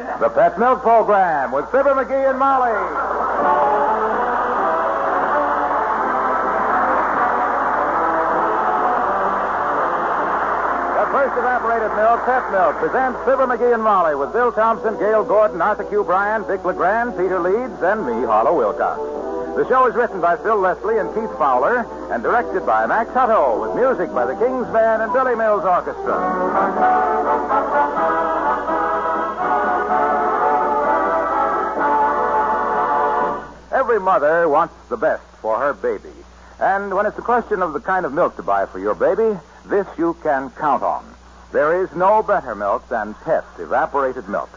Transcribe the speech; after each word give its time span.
The 0.00 0.30
Pet 0.30 0.58
Milk 0.58 0.80
Program 0.80 1.52
with 1.52 1.66
Fibber 1.66 1.92
McGee 1.92 2.30
and 2.30 2.38
Molly. 2.38 2.72
The 10.96 11.06
first 11.12 11.36
evaporated 11.36 11.92
milk, 11.96 12.24
Pet 12.24 12.50
Milk, 12.50 12.76
presents 12.76 13.18
Fibber 13.26 13.46
McGee 13.46 13.74
and 13.74 13.82
Molly 13.82 14.14
with 14.14 14.32
Bill 14.32 14.50
Thompson, 14.52 14.98
Gale 14.98 15.22
Gordon, 15.22 15.60
Arthur 15.60 15.84
Q. 15.84 16.04
Bryan, 16.04 16.48
Dick 16.48 16.64
LeGrand, 16.64 17.18
Peter 17.18 17.38
Leeds, 17.38 17.82
and 17.82 18.06
me, 18.06 18.24
Harlow 18.24 18.56
Wilcox. 18.56 18.98
The 19.56 19.68
show 19.68 19.86
is 19.86 19.94
written 19.94 20.22
by 20.22 20.36
Phil 20.38 20.56
Leslie 20.56 20.96
and 20.96 21.12
Keith 21.14 21.36
Fowler 21.36 21.84
and 22.10 22.22
directed 22.22 22.64
by 22.64 22.86
Max 22.86 23.10
Hutto 23.10 23.60
with 23.60 23.74
music 23.76 24.14
by 24.14 24.24
the 24.24 24.34
King's 24.36 24.66
Band 24.68 25.02
and 25.02 25.12
Billy 25.12 25.34
Mills 25.34 25.64
Orchestra. 25.64 26.16
Every 33.90 34.04
mother 34.04 34.48
wants 34.48 34.74
the 34.88 34.96
best 34.96 35.24
for 35.42 35.58
her 35.58 35.74
baby. 35.74 36.14
And 36.60 36.94
when 36.94 37.06
it's 37.06 37.18
a 37.18 37.22
question 37.22 37.60
of 37.60 37.72
the 37.72 37.80
kind 37.80 38.06
of 38.06 38.12
milk 38.12 38.36
to 38.36 38.42
buy 38.44 38.66
for 38.66 38.78
your 38.78 38.94
baby, 38.94 39.36
this 39.66 39.84
you 39.98 40.16
can 40.22 40.50
count 40.50 40.84
on. 40.84 41.04
There 41.50 41.82
is 41.82 41.92
no 41.96 42.22
better 42.22 42.54
milk 42.54 42.88
than 42.88 43.14
Pet 43.14 43.42
evaporated 43.58 44.28
milk. 44.28 44.48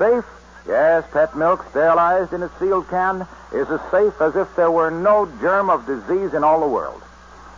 Safe? 0.00 0.24
Yes, 0.66 1.04
Pet 1.12 1.36
milk, 1.36 1.64
sterilized 1.70 2.32
in 2.32 2.42
a 2.42 2.50
sealed 2.58 2.88
can, 2.88 3.28
is 3.54 3.68
as 3.70 3.80
safe 3.92 4.20
as 4.20 4.34
if 4.34 4.48
there 4.56 4.72
were 4.72 4.90
no 4.90 5.30
germ 5.40 5.70
of 5.70 5.86
disease 5.86 6.34
in 6.34 6.42
all 6.42 6.58
the 6.58 6.66
world. 6.66 7.02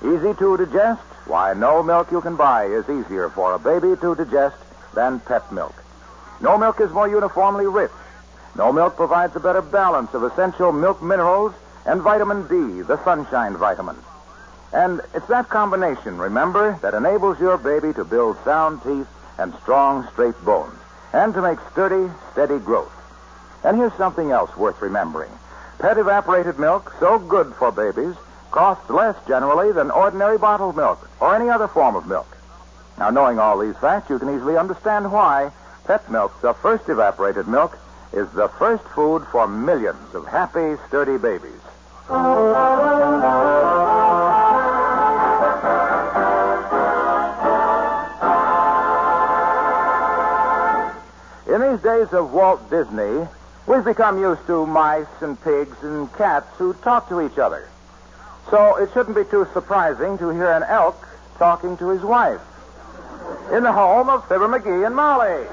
Easy 0.03 0.35
to 0.35 0.59
digest? 0.59 1.01
Why, 1.25 1.55
no 1.55 1.83
milk 1.83 2.13
you 2.13 2.21
can 2.21 2.37
buy 2.37 2.67
is 2.67 2.87
easier 2.87 3.31
for 3.31 3.55
a 3.55 3.59
baby 3.59 3.99
to 4.03 4.15
digest 4.15 4.59
than 4.95 5.21
Pet 5.21 5.51
milk. 5.53 5.75
No 6.43 6.59
milk 6.59 6.83
is 6.83 6.93
more 6.93 7.09
uniformly 7.09 7.67
rich. 7.67 7.93
No 8.59 8.73
milk 8.73 8.97
provides 8.97 9.37
a 9.37 9.41
better 9.41 9.63
balance 9.63 10.13
of 10.15 10.25
essential 10.25 10.73
milk 10.73 11.01
minerals 11.01 11.55
and 11.87 12.03
vitamin 12.03 12.43
D, 12.49 12.83
the 12.83 13.03
sunshine 13.05 13.57
vitamin. 13.57 13.95
And 14.73 15.01
it's 15.15 15.29
that 15.29 15.49
combination, 15.49 16.19
remember, 16.19 16.77
that 16.83 16.93
enables 16.93 17.39
your 17.39 17.57
baby 17.57 17.93
to 17.95 18.05
build 18.05 18.37
sound 18.45 18.83
teeth 18.83 19.07
and 19.39 19.55
strong, 19.63 20.09
straight 20.13 20.35
bones, 20.45 20.75
and 21.13 21.33
to 21.35 21.41
make 21.41 21.59
sturdy, 21.71 22.13
steady 22.33 22.59
growth. 22.59 22.93
And 23.63 23.77
here's 23.77 23.95
something 23.95 24.33
else 24.33 24.55
worth 24.57 24.83
remembering. 24.83 25.31
Pet 25.79 25.97
evaporated 25.97 26.59
milk, 26.59 26.93
so 26.99 27.21
good 27.21 27.55
for 27.55 27.71
babies, 27.71 28.17
costs 28.51 28.91
less 28.91 29.15
generally 29.29 29.71
than 29.71 29.93
ordinary 29.93 30.37
bottled 30.37 30.77
milk 30.77 31.09
or 31.21 31.37
any 31.37 31.49
other 31.49 31.69
form 31.69 31.95
of 31.95 32.09
milk. 32.09 32.37
Now, 32.99 33.11
knowing 33.11 33.39
all 33.39 33.57
these 33.59 33.77
facts, 33.77 34.11
you 34.11 34.19
can 34.19 34.35
easily 34.35 34.57
understand 34.57 35.13
why 35.13 35.53
Pet 35.85 36.11
Milk, 36.11 36.33
the 36.43 36.55
first 36.55 36.89
evaporated 36.89 37.47
milk, 37.47 37.79
is 38.13 38.29
the 38.31 38.49
first 38.49 38.85
food 38.85 39.25
for 39.31 39.47
millions 39.47 40.15
of 40.15 40.27
happy, 40.27 40.77
sturdy 40.89 41.19
babies. 41.19 41.53
In 51.47 51.61
these 51.61 51.83
days 51.83 52.13
of 52.13 52.33
Walt 52.33 52.71
Disney, 52.71 53.27
we've 53.67 53.85
become 53.85 54.21
used 54.21 54.47
to 54.47 54.67
mice 54.67 55.07
and 55.21 55.41
pigs 55.43 55.77
and 55.83 56.13
cats 56.15 56.49
who 56.57 56.73
talk 56.75 57.09
to 57.11 57.21
each 57.21 57.39
other. 57.39 57.69
So 58.51 58.77
it 58.77 58.91
shouldn't 58.95 59.17
be 59.17 59.25
too 59.25 59.47
surprising 59.53 60.17
to 60.19 60.31
hear 60.31 60.51
an 60.51 60.63
elk 60.63 61.07
talking 61.39 61.77
to 61.77 61.91
his 61.91 62.03
wife. 62.03 62.41
In 63.53 63.63
the 63.63 63.73
home 63.73 64.09
of 64.09 64.27
Fibber 64.29 64.49
McGee 64.49 64.87
and 64.87 64.97
Molly. 64.97 65.47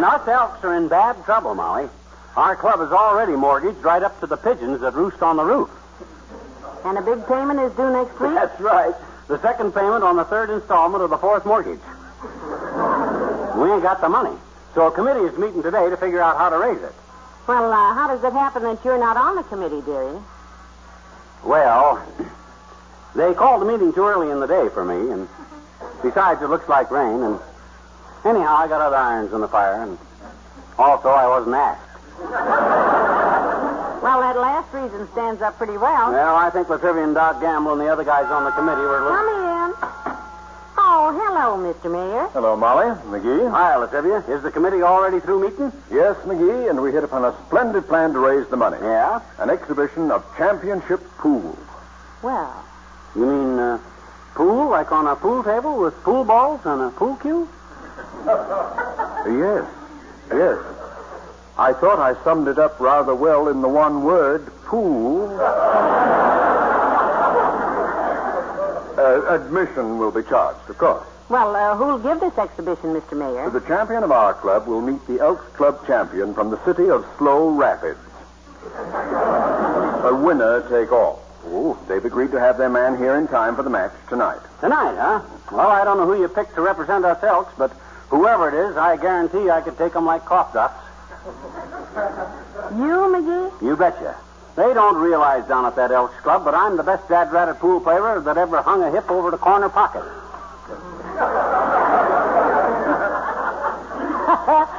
And 0.00 0.06
us 0.06 0.26
elks 0.28 0.64
are 0.64 0.74
in 0.78 0.88
bad 0.88 1.22
trouble, 1.26 1.54
Molly. 1.54 1.86
Our 2.34 2.56
club 2.56 2.80
is 2.80 2.90
already 2.90 3.32
mortgaged 3.32 3.84
right 3.84 4.02
up 4.02 4.18
to 4.20 4.26
the 4.26 4.38
pigeons 4.38 4.80
that 4.80 4.94
roost 4.94 5.20
on 5.20 5.36
the 5.36 5.44
roof. 5.44 5.68
And 6.86 6.96
a 6.96 7.02
big 7.02 7.26
payment 7.26 7.60
is 7.60 7.70
due 7.72 7.92
next 7.92 8.18
week? 8.18 8.32
That's 8.32 8.58
right. 8.62 8.94
The 9.28 9.38
second 9.42 9.74
payment 9.74 10.02
on 10.02 10.16
the 10.16 10.24
third 10.24 10.48
installment 10.48 11.04
of 11.04 11.10
the 11.10 11.18
fourth 11.18 11.44
mortgage. 11.44 11.84
We 13.60 13.70
ain't 13.70 13.82
got 13.82 14.00
the 14.00 14.08
money. 14.08 14.34
So 14.74 14.86
a 14.86 14.90
committee 14.90 15.20
is 15.20 15.36
meeting 15.36 15.62
today 15.62 15.90
to 15.90 15.98
figure 15.98 16.22
out 16.22 16.38
how 16.38 16.48
to 16.48 16.56
raise 16.56 16.82
it. 16.82 16.94
Well, 17.46 17.70
uh, 17.70 17.92
how 17.92 18.08
does 18.08 18.24
it 18.24 18.32
happen 18.32 18.62
that 18.62 18.82
you're 18.82 18.96
not 18.96 19.18
on 19.18 19.36
the 19.36 19.42
committee, 19.42 19.82
dearie? 19.82 20.18
Well, 21.44 22.02
they 23.14 23.34
called 23.34 23.60
the 23.60 23.66
meeting 23.66 23.92
too 23.92 24.06
early 24.06 24.30
in 24.30 24.40
the 24.40 24.46
day 24.46 24.70
for 24.72 24.82
me, 24.82 25.12
and 25.12 25.28
besides, 26.02 26.40
it 26.40 26.48
looks 26.48 26.70
like 26.70 26.90
rain, 26.90 27.22
and 27.22 27.38
anyhow, 28.24 28.56
I 28.58 28.68
got 28.68 28.80
other 28.80 28.96
irons 28.96 29.32
in 29.32 29.40
the 29.40 29.48
fire, 29.48 29.82
and 29.82 29.98
also 30.78 31.08
I 31.08 31.26
wasn't 31.26 31.54
asked. 31.56 31.86
Well, 34.02 34.20
that 34.20 34.36
last 34.38 34.72
reason 34.72 35.06
stands 35.12 35.42
up 35.42 35.56
pretty 35.58 35.76
well. 35.76 36.12
Well, 36.12 36.34
I 36.36 36.48
think 36.50 36.68
La 36.70 36.78
Trivia 36.78 37.04
and 37.04 37.14
Doc 37.14 37.40
Gamble 37.40 37.72
and 37.72 37.80
the 37.80 37.88
other 37.88 38.04
guys 38.04 38.24
on 38.30 38.44
the 38.44 38.50
committee 38.52 38.80
were 38.80 38.98
a 38.98 39.02
little... 39.04 39.16
Come 39.16 39.28
in. 39.28 39.74
Oh, 40.82 41.12
hello, 41.12 41.58
Mr. 41.60 41.92
Mayor. 41.92 42.26
Hello, 42.32 42.56
Molly. 42.56 42.86
McGee. 43.12 43.50
Hi, 43.50 43.76
La 43.76 43.86
Trivia. 43.86 44.24
Is 44.34 44.42
the 44.42 44.50
committee 44.50 44.82
already 44.82 45.20
through 45.20 45.42
meeting? 45.42 45.70
Yes, 45.90 46.16
McGee, 46.24 46.70
and 46.70 46.80
we 46.82 46.92
hit 46.92 47.04
upon 47.04 47.24
a 47.26 47.34
splendid 47.46 47.86
plan 47.88 48.12
to 48.14 48.18
raise 48.18 48.46
the 48.48 48.56
money. 48.56 48.78
Yeah? 48.80 49.20
An 49.38 49.50
exhibition 49.50 50.10
of 50.10 50.24
championship 50.38 51.00
pool. 51.18 51.56
Well, 52.22 52.64
You 53.14 53.26
mean 53.26 53.58
uh, 53.58 53.78
pool, 54.34 54.70
like 54.70 54.92
on 54.92 55.06
a 55.06 55.16
pool 55.16 55.42
table 55.44 55.78
with 55.78 55.94
pool 56.02 56.24
balls 56.24 56.60
and 56.64 56.80
a 56.82 56.90
pool 56.90 57.16
cue? 57.16 57.48
Yes, 59.26 59.64
yes. 60.32 60.58
I 61.58 61.72
thought 61.74 61.98
I 61.98 62.14
summed 62.24 62.48
it 62.48 62.58
up 62.58 62.80
rather 62.80 63.14
well 63.14 63.48
in 63.48 63.60
the 63.60 63.68
one 63.68 64.02
word, 64.02 64.46
pool. 64.64 65.28
Uh, 68.98 69.34
admission 69.34 69.98
will 69.98 70.10
be 70.10 70.22
charged, 70.22 70.68
of 70.68 70.76
course. 70.76 71.06
well, 71.30 71.56
uh, 71.56 71.74
who'll 71.76 71.98
give 71.98 72.20
this 72.20 72.36
exhibition, 72.36 72.92
Mr. 72.92 73.16
Mayor? 73.16 73.48
The 73.48 73.60
champion 73.60 74.02
of 74.02 74.10
our 74.12 74.34
club 74.34 74.66
will 74.66 74.82
meet 74.82 75.04
the 75.06 75.20
Elks 75.20 75.46
Club 75.56 75.86
champion 75.86 76.34
from 76.34 76.50
the 76.50 76.62
city 76.66 76.90
of 76.90 77.06
Slow 77.16 77.48
Rapids. 77.48 77.98
A 80.04 80.14
winner 80.22 80.68
take 80.68 80.92
all. 80.92 81.22
Oh, 81.46 81.78
they've 81.88 82.04
agreed 82.04 82.30
to 82.32 82.40
have 82.40 82.58
their 82.58 82.68
man 82.68 82.98
here 82.98 83.16
in 83.16 83.26
time 83.26 83.56
for 83.56 83.62
the 83.62 83.70
match 83.70 83.92
tonight. 84.10 84.40
Tonight, 84.60 84.96
huh? 84.98 85.22
Well, 85.50 85.68
I 85.70 85.82
don't 85.84 85.96
know 85.96 86.06
who 86.06 86.20
you 86.20 86.28
picked 86.28 86.54
to 86.56 86.60
represent 86.60 87.04
us 87.06 87.22
elks, 87.24 87.54
but 87.56 87.72
whoever 88.10 88.48
it 88.48 88.54
is, 88.54 88.76
I 88.76 88.96
guarantee 88.96 89.48
I 89.50 89.60
could 89.60 89.78
take 89.78 89.96
'em 89.96 90.04
like 90.04 90.24
cough 90.24 90.52
drops. 90.52 90.74
You, 92.76 93.08
McGee? 93.10 93.62
You 93.62 93.76
betcha. 93.76 94.14
They 94.56 94.74
don't 94.74 94.96
realize 94.96 95.44
down 95.46 95.64
at 95.64 95.76
that 95.76 95.90
Elks 95.90 96.18
Club, 96.22 96.44
but 96.44 96.54
I'm 96.54 96.76
the 96.76 96.82
best 96.82 97.08
dad 97.08 97.32
ratted 97.32 97.58
pool 97.60 97.80
player 97.80 98.20
that 98.20 98.36
ever 98.36 98.60
hung 98.62 98.82
a 98.82 98.90
hip 98.90 99.10
over 99.10 99.30
the 99.30 99.38
corner 99.38 99.68
pocket. 99.68 100.02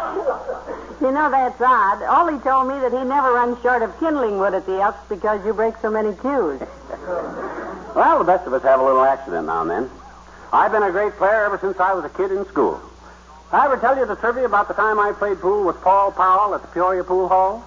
You 1.02 1.12
know, 1.12 1.32
that's 1.32 1.60
odd. 1.60 2.04
Ole 2.04 2.40
told 2.42 2.68
me 2.68 2.80
that 2.80 2.92
he 2.92 3.04
never 3.04 3.34
runs 3.34 3.60
short 3.64 3.82
of 3.82 4.00
kindling 4.00 4.38
wood 4.38 4.54
at 4.54 4.68
the 4.68 4.80
Elks 4.80 5.00
because 5.10 5.44
you 5.44 5.52
break 5.52 5.74
so 5.82 5.90
many 5.90 6.14
cues. 6.14 6.62
Well, 7.96 8.20
the 8.20 8.24
best 8.24 8.46
of 8.46 8.54
us 8.54 8.62
have 8.62 8.80
a 8.80 8.84
little 8.84 9.04
accident 9.04 9.48
now 9.48 9.62
and 9.62 9.72
then. 9.72 9.90
I've 10.54 10.72
been 10.72 10.84
a 10.84 10.92
great 10.92 11.14
player 11.18 11.46
ever 11.46 11.58
since 11.58 11.80
I 11.80 11.94
was 11.94 12.06
a 12.06 12.10
kid 12.10 12.32
in 12.32 12.46
school. 12.46 12.80
I 13.52 13.66
ever 13.66 13.76
tell 13.78 13.98
you 13.98 14.06
the 14.06 14.16
trivia 14.16 14.46
about 14.46 14.70
the 14.70 14.74
time 14.74 14.98
I 14.98 15.12
played 15.12 15.42
pool 15.42 15.66
with 15.66 15.82
Paul 15.82 16.12
Powell 16.14 16.56
at 16.56 16.62
the 16.62 16.70
Peoria 16.70 17.04
Pool 17.04 17.28
Hall? 17.28 17.66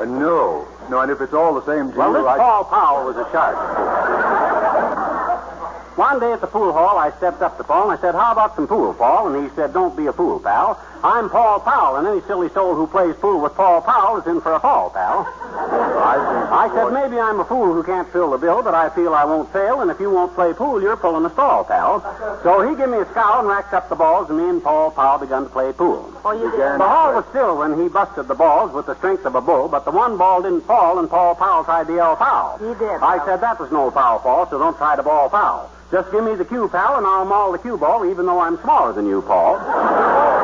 Uh, 0.00 0.04
no. 0.06 0.66
No, 0.88 1.00
and 1.00 1.10
if 1.10 1.20
it's 1.20 1.34
all 1.34 1.54
the 1.54 1.64
same 1.66 1.92
to 1.92 1.98
Well, 1.98 2.12
you, 2.12 2.18
this 2.18 2.26
I... 2.26 2.38
Paul 2.38 2.64
Powell 2.64 3.04
was 3.06 3.16
a 3.16 3.30
shark. 3.30 3.56
One 5.98 6.18
day 6.20 6.32
at 6.32 6.40
the 6.40 6.46
pool 6.46 6.72
hall, 6.72 6.98
I 6.98 7.10
stepped 7.18 7.42
up 7.42 7.56
to 7.58 7.64
Paul 7.64 7.90
and 7.90 7.98
I 7.98 8.00
said, 8.00 8.14
How 8.14 8.32
about 8.32 8.56
some 8.56 8.66
pool, 8.66 8.94
Paul? 8.94 9.32
And 9.34 9.48
he 9.48 9.54
said, 9.54 9.72
Don't 9.72 9.96
be 9.96 10.06
a 10.06 10.12
fool, 10.12 10.40
pal. 10.40 10.80
I'm 11.04 11.28
Paul 11.28 11.60
Powell, 11.60 11.96
and 11.96 12.08
any 12.08 12.22
silly 12.22 12.48
soul 12.48 12.74
who 12.74 12.86
plays 12.86 13.14
pool 13.16 13.38
with 13.42 13.52
Paul 13.52 13.82
Powell 13.82 14.16
is 14.16 14.26
in 14.26 14.40
for 14.40 14.54
a 14.54 14.60
fall, 14.60 14.88
pal. 14.88 15.28
I. 15.28 16.64
I 16.64 16.68
said, 16.72 16.94
maybe 16.94 17.20
I'm 17.20 17.40
a 17.40 17.44
fool 17.44 17.74
who 17.74 17.82
can't 17.82 18.10
fill 18.10 18.30
the 18.30 18.38
bill, 18.38 18.62
but 18.62 18.72
I 18.72 18.88
feel 18.88 19.12
I 19.12 19.24
won't 19.26 19.52
fail, 19.52 19.82
and 19.82 19.90
if 19.90 20.00
you 20.00 20.10
won't 20.10 20.34
play 20.34 20.54
pool, 20.54 20.80
you're 20.80 20.96
pulling 20.96 21.26
a 21.26 21.30
stall, 21.30 21.64
pal. 21.64 22.00
So 22.42 22.66
he 22.66 22.74
gave 22.74 22.88
me 22.88 22.98
a 22.98 23.10
scowl 23.10 23.40
and 23.40 23.48
racked 23.48 23.74
up 23.74 23.90
the 23.90 23.94
balls, 23.96 24.30
and 24.30 24.38
me 24.38 24.48
and 24.48 24.62
Paul 24.62 24.92
Powell 24.92 25.18
begun 25.18 25.44
to 25.44 25.50
play 25.50 25.72
pool. 25.72 26.10
Oh, 26.24 26.32
you 26.32 26.50
did? 26.52 26.80
The 26.80 26.88
hall 26.88 27.12
was 27.12 27.26
still 27.28 27.58
when 27.58 27.78
he 27.78 27.88
busted 27.88 28.26
the 28.26 28.34
balls 28.34 28.72
with 28.72 28.86
the 28.86 28.96
strength 28.96 29.26
of 29.26 29.34
a 29.34 29.42
bull, 29.42 29.68
but 29.68 29.84
the 29.84 29.90
one 29.90 30.16
ball 30.16 30.40
didn't 30.40 30.62
fall, 30.62 30.98
and 30.98 31.10
Paul 31.10 31.34
Powell 31.34 31.64
tried 31.64 31.86
to 31.88 31.94
yell 31.94 32.16
foul. 32.16 32.56
He 32.56 32.72
did. 32.80 33.04
I 33.04 33.20
said 33.26 33.42
that 33.42 33.60
was 33.60 33.70
no 33.70 33.90
foul 33.90 34.20
ball, 34.20 34.48
so 34.48 34.58
don't 34.58 34.76
try 34.78 34.96
to 34.96 35.02
ball 35.02 35.28
foul. 35.28 35.70
Just 35.92 36.10
give 36.12 36.24
me 36.24 36.34
the 36.34 36.46
cue, 36.46 36.66
pal, 36.68 36.96
and 36.96 37.06
I'll 37.06 37.26
maul 37.26 37.52
the 37.52 37.58
cue 37.58 37.76
ball, 37.76 38.06
even 38.06 38.24
though 38.24 38.40
I'm 38.40 38.58
smaller 38.62 38.94
than 38.94 39.06
you, 39.06 39.20
Paul. 39.20 40.40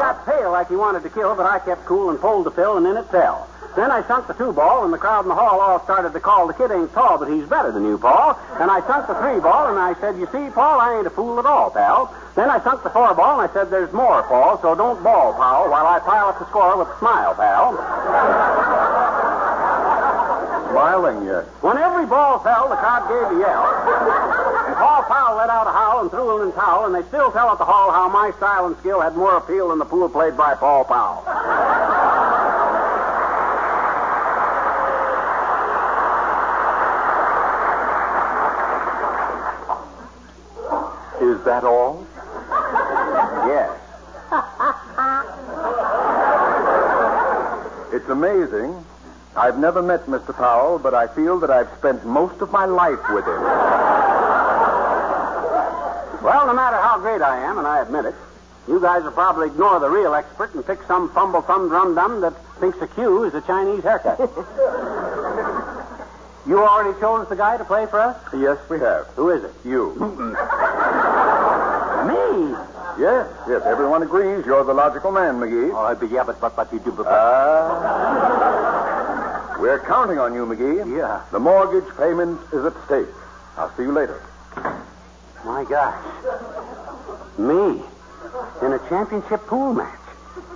got 0.00 0.24
pale 0.24 0.50
like 0.50 0.68
he 0.68 0.76
wanted 0.76 1.02
to 1.02 1.10
kill, 1.10 1.36
but 1.36 1.44
I 1.44 1.58
kept 1.60 1.84
cool 1.84 2.08
and 2.08 2.18
pulled 2.18 2.46
the 2.46 2.50
fill, 2.50 2.78
and 2.78 2.86
in 2.86 2.96
it 2.96 3.04
fell. 3.12 3.46
Then 3.76 3.92
I 3.92 4.02
sunk 4.08 4.26
the 4.26 4.34
two 4.34 4.52
ball, 4.52 4.82
and 4.82 4.92
the 4.92 4.98
crowd 4.98 5.22
in 5.22 5.28
the 5.28 5.34
hall 5.34 5.60
all 5.60 5.78
started 5.84 6.12
to 6.12 6.20
call, 6.20 6.48
the 6.48 6.54
kid 6.54 6.72
ain't 6.72 6.92
tall, 6.92 7.18
but 7.18 7.30
he's 7.30 7.46
better 7.46 7.70
than 7.70 7.84
you, 7.84 7.98
Paul. 7.98 8.36
And 8.58 8.70
I 8.70 8.80
sunk 8.88 9.06
the 9.06 9.14
three 9.14 9.38
ball, 9.38 9.68
and 9.68 9.78
I 9.78 9.94
said, 10.00 10.18
you 10.18 10.26
see, 10.32 10.50
Paul, 10.50 10.80
I 10.80 10.98
ain't 10.98 11.06
a 11.06 11.10
fool 11.10 11.38
at 11.38 11.46
all, 11.46 11.70
pal. 11.70 12.12
Then 12.34 12.50
I 12.50 12.58
sunk 12.64 12.82
the 12.82 12.90
four 12.90 13.14
ball, 13.14 13.38
and 13.40 13.48
I 13.48 13.52
said, 13.52 13.70
there's 13.70 13.92
more, 13.92 14.24
Paul, 14.24 14.58
so 14.60 14.74
don't 14.74 15.02
ball, 15.04 15.34
pal, 15.34 15.70
while 15.70 15.86
I 15.86 16.00
pile 16.00 16.28
up 16.28 16.38
the 16.40 16.48
score 16.48 16.76
with 16.78 16.88
a 16.88 16.98
smile, 16.98 17.34
pal. 17.34 17.76
Smiling 20.72 21.26
yet. 21.26 21.44
When 21.62 21.78
every 21.78 22.06
ball 22.06 22.40
fell, 22.40 22.68
the 22.68 22.76
crowd 22.76 23.06
gave 23.06 23.36
a 23.36 23.40
yell. 23.40 24.29
Powell 25.20 25.36
let 25.36 25.50
out 25.50 25.66
a 25.66 25.70
howl 25.70 26.00
and 26.00 26.10
threw 26.10 26.42
in 26.42 26.48
a 26.48 26.52
towel, 26.52 26.86
and 26.86 26.94
they 26.94 27.06
still 27.08 27.30
tell 27.30 27.50
at 27.50 27.58
the 27.58 27.64
hall 27.64 27.92
how 27.92 28.08
my 28.08 28.30
style 28.38 28.64
and 28.64 28.76
skill 28.78 29.02
had 29.02 29.14
more 29.14 29.36
appeal 29.36 29.68
than 29.68 29.78
the 29.78 29.84
pool 29.84 30.08
played 30.08 30.34
by 30.34 30.54
Paul 30.54 30.84
Powell. 30.84 31.20
Is 41.20 41.44
that 41.44 41.64
all? 41.64 42.06
Yes. 43.46 43.78
It's 47.92 48.08
amazing. 48.08 48.84
I've 49.36 49.58
never 49.58 49.82
met 49.82 50.06
Mr. 50.06 50.34
Powell, 50.34 50.78
but 50.78 50.94
I 50.94 51.08
feel 51.08 51.38
that 51.40 51.50
I've 51.50 51.68
spent 51.78 52.06
most 52.06 52.40
of 52.40 52.50
my 52.52 52.64
life 52.64 53.00
with 53.10 53.26
him. 53.26 53.89
Well, 56.22 56.46
no 56.46 56.52
matter 56.54 56.76
how 56.76 56.98
great 56.98 57.22
I 57.22 57.40
am, 57.44 57.58
and 57.58 57.66
I 57.66 57.80
admit 57.80 58.04
it, 58.04 58.14
you 58.68 58.78
guys 58.80 59.02
will 59.02 59.12
probably 59.12 59.46
ignore 59.48 59.80
the 59.80 59.88
real 59.88 60.14
expert 60.14 60.54
and 60.54 60.64
pick 60.66 60.82
some 60.84 61.10
fumble 61.12 61.40
thumb 61.42 61.68
drum 61.68 61.94
dum 61.94 62.20
that 62.20 62.34
thinks 62.60 62.78
a 62.82 62.86
Q 62.88 63.24
is 63.24 63.34
a 63.34 63.40
Chinese 63.40 63.82
haircut. 63.82 64.18
you 66.46 66.62
already 66.62 66.98
chose 67.00 67.26
the 67.28 67.36
guy 67.36 67.56
to 67.56 67.64
play 67.64 67.86
for 67.86 67.98
us? 68.00 68.16
Yes, 68.34 68.58
we 68.68 68.78
have. 68.80 69.06
Who 69.16 69.30
is 69.30 69.42
it? 69.44 69.52
You. 69.64 69.94
Me? 72.06 72.54
yes, 72.98 73.26
yes. 73.48 73.62
Everyone 73.64 74.02
agrees 74.02 74.44
you're 74.46 74.64
the 74.64 74.74
logical 74.74 75.10
man, 75.12 75.36
McGee. 75.40 75.70
Oh, 75.74 75.94
but 75.94 76.10
yeah, 76.10 76.24
but 76.24 76.40
but 76.40 76.54
but 76.56 76.72
you 76.72 76.78
do. 76.80 76.92
But, 76.92 77.06
Ah. 77.08 78.46
we're 79.60 79.78
counting 79.80 80.18
on 80.18 80.34
you, 80.34 80.44
McGee. 80.46 80.96
Yeah. 80.96 81.20
The 81.32 81.38
mortgage 81.40 81.88
payment 81.96 82.40
is 82.52 82.64
at 82.64 82.74
stake. 82.86 83.08
I'll 83.56 83.70
see 83.76 83.82
you 83.84 83.92
later. 83.92 84.20
My 85.44 85.64
gosh, 85.64 86.04
me 87.38 87.82
in 88.62 88.72
a 88.72 88.78
championship 88.88 89.40
pool 89.46 89.74
match. 89.74 89.98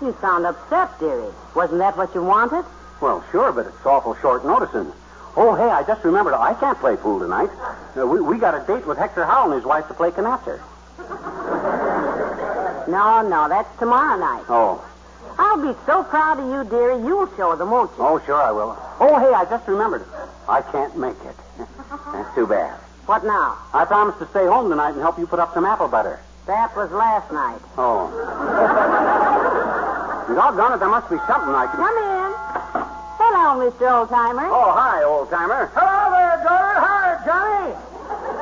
You 0.00 0.16
sound 0.20 0.46
upset, 0.46 0.98
dearie. 0.98 1.32
Wasn't 1.54 1.78
that 1.78 1.96
what 1.96 2.14
you 2.14 2.22
wanted? 2.22 2.64
Well, 3.00 3.24
sure, 3.30 3.52
but 3.52 3.66
it's 3.66 3.86
awful 3.86 4.14
short 4.16 4.44
notice. 4.44 4.74
And 4.74 4.92
oh, 5.36 5.54
hey, 5.54 5.70
I 5.70 5.82
just 5.84 6.04
remembered 6.04 6.34
I 6.34 6.54
can't 6.54 6.78
play 6.78 6.96
pool 6.96 7.18
tonight. 7.20 7.50
Uh, 7.96 8.06
we 8.06 8.20
we 8.20 8.38
got 8.38 8.54
a 8.54 8.66
date 8.66 8.86
with 8.86 8.98
Hector 8.98 9.24
Howell 9.24 9.52
and 9.52 9.54
his 9.54 9.64
wife 9.64 9.88
to 9.88 9.94
play 9.94 10.10
canasta. 10.10 10.60
No, 12.86 13.26
no, 13.26 13.48
that's 13.48 13.78
tomorrow 13.78 14.18
night. 14.18 14.44
Oh, 14.48 14.84
I'll 15.38 15.60
be 15.60 15.76
so 15.86 16.04
proud 16.04 16.38
of 16.38 16.46
you, 16.46 16.70
dearie. 16.70 17.02
You'll 17.02 17.34
show 17.36 17.56
them, 17.56 17.70
won't 17.70 17.90
you? 17.96 18.04
oh, 18.04 18.20
sure 18.26 18.40
I 18.40 18.52
will. 18.52 18.76
Oh, 19.00 19.18
hey, 19.18 19.32
I 19.32 19.44
just 19.46 19.66
remembered. 19.66 20.04
I 20.48 20.60
can't 20.60 20.96
make 20.96 21.16
it. 21.24 21.36
That's 22.12 22.34
too 22.34 22.46
bad. 22.46 22.78
What 23.06 23.24
now? 23.24 23.56
I 23.72 23.84
promised 23.84 24.18
to 24.20 24.26
stay 24.28 24.46
home 24.46 24.68
tonight 24.70 24.90
and 24.92 25.00
help 25.00 25.18
you 25.18 25.26
put 25.26 25.38
up 25.38 25.52
some 25.54 25.64
apple 25.64 25.88
butter. 25.88 26.20
That 26.46 26.74
was 26.76 26.90
last 26.90 27.30
night. 27.32 27.60
Oh. 27.76 28.08
Doggone 30.34 30.72
it, 30.72 30.78
there 30.80 30.88
must 30.88 31.08
be 31.10 31.16
something 31.28 31.52
I 31.54 31.66
can. 31.68 31.76
Come 31.84 31.98
in. 32.00 32.32
Hello, 33.20 33.60
Mr. 33.60 33.86
Oldtimer. 33.92 34.48
Oh, 34.48 34.72
hi, 34.72 35.04
old 35.04 35.28
timer. 35.30 35.68
Hello 35.76 36.10
there, 36.16 36.40
daughter. 36.42 36.80
Hi, 36.80 37.20
Johnny. 37.28 37.74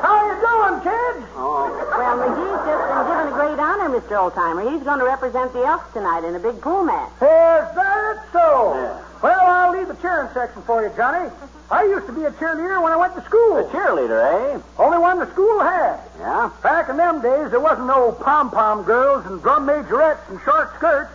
How 0.01 0.15
are 0.15 0.27
you 0.31 0.35
doing, 0.39 0.79
kids? 0.83 1.27
Oh, 1.35 1.67
Well, 1.69 2.17
McGee's 2.23 2.63
just 2.65 2.83
been 2.87 3.03
given 3.07 3.27
a 3.27 3.35
great 3.35 3.59
honor, 3.59 3.89
Mr. 3.91 4.15
Oldtimer. 4.15 4.63
He's 4.71 4.81
going 4.83 4.99
to 4.99 5.05
represent 5.05 5.51
the 5.53 5.65
Elks 5.67 5.91
tonight 5.93 6.23
in 6.23 6.35
a 6.35 6.39
big 6.39 6.61
pool 6.61 6.83
match. 6.83 7.11
Is 7.19 7.67
that 7.75 8.23
so? 8.31 8.73
Yeah. 8.75 9.02
Well, 9.23 9.39
I'll 9.39 9.71
leave 9.71 9.87
the 9.87 9.95
cheering 9.95 10.27
section 10.33 10.61
for 10.63 10.83
you, 10.83 10.91
Johnny. 10.97 11.31
I 11.71 11.83
used 11.85 12.07
to 12.07 12.11
be 12.11 12.25
a 12.25 12.31
cheerleader 12.31 12.83
when 12.83 12.91
I 12.91 12.97
went 12.97 13.15
to 13.15 13.23
school. 13.23 13.55
a 13.55 13.63
cheerleader, 13.71 14.19
eh? 14.19 14.59
Only 14.77 14.97
one 14.97 15.17
the 15.17 15.31
school 15.31 15.61
had. 15.61 15.97
Yeah. 16.19 16.51
Back 16.61 16.89
in 16.89 16.97
them 16.97 17.21
days, 17.21 17.49
there 17.49 17.61
wasn't 17.61 17.87
no 17.87 18.11
pom-pom 18.11 18.83
girls 18.83 19.25
and 19.25 19.41
drum 19.41 19.65
majorettes 19.65 20.27
and 20.27 20.41
short 20.41 20.75
skirts. 20.75 21.13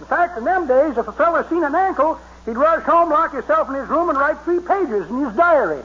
In 0.00 0.06
fact, 0.06 0.36
in 0.36 0.42
them 0.44 0.66
days, 0.66 0.98
if 0.98 1.06
a 1.06 1.12
fella 1.12 1.46
seen 1.48 1.62
an 1.62 1.76
ankle, 1.76 2.18
he'd 2.46 2.56
rush 2.56 2.82
home, 2.82 3.10
lock 3.10 3.32
himself 3.32 3.68
in 3.68 3.76
his 3.76 3.88
room, 3.88 4.08
and 4.10 4.18
write 4.18 4.42
three 4.42 4.58
pages 4.58 5.08
in 5.08 5.24
his 5.24 5.32
diary. 5.36 5.82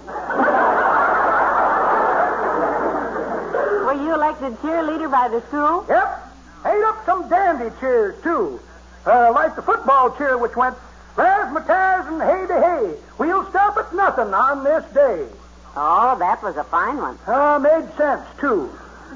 Were 3.86 4.02
you 4.02 4.16
elected 4.16 4.58
cheerleader 4.66 5.12
by 5.12 5.30
the 5.30 5.46
school? 5.48 5.86
Yep. 5.88 6.28
Ate 6.66 6.84
up 6.86 7.06
some 7.06 7.30
dandy 7.30 7.70
cheers, 7.80 8.20
too. 8.24 8.60
Uh, 9.06 9.32
like 9.32 9.56
the 9.56 9.62
football 9.62 10.16
cheer, 10.18 10.40
which 10.40 10.56
went, 10.56 10.76
Razzmatazz 11.16 12.08
and 12.08 12.22
hey 12.22 12.48
to 12.48 12.62
hey. 12.62 12.96
We'll 13.18 13.50
stop 13.50 13.78
at 13.78 13.94
nothing 13.94 14.34
on 14.34 14.64
this 14.64 14.84
day. 14.94 15.28
Oh, 15.76 16.18
that 16.20 16.42
was 16.44 16.58
a 16.58 16.64
fine 16.66 16.98
one. 16.98 17.18
Uh, 17.26 17.60
made 17.60 17.96
sense, 17.96 18.26
too. 18.40 18.70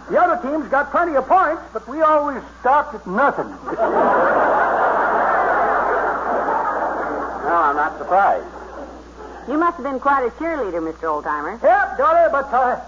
The 0.10 0.22
other 0.22 0.42
teams 0.42 0.70
got 0.70 0.92
plenty 0.92 1.16
of 1.16 1.28
points, 1.28 1.64
but 1.74 1.88
we 1.88 2.02
always 2.02 2.44
stopped 2.60 2.96
at 2.96 3.08
nothing. 3.08 3.48
Well, 7.46 7.64
I'm 7.64 7.76
not 7.76 7.98
surprised. 7.98 8.46
You 9.48 9.58
must 9.58 9.78
have 9.78 9.86
been 9.86 10.00
quite 10.00 10.26
a 10.26 10.32
cheerleader, 10.32 10.82
Mr. 10.82 11.22
Oldtimer. 11.22 11.62
yep, 11.62 11.98
daughter, 11.98 12.30
but 12.32 12.54
I 12.54 12.82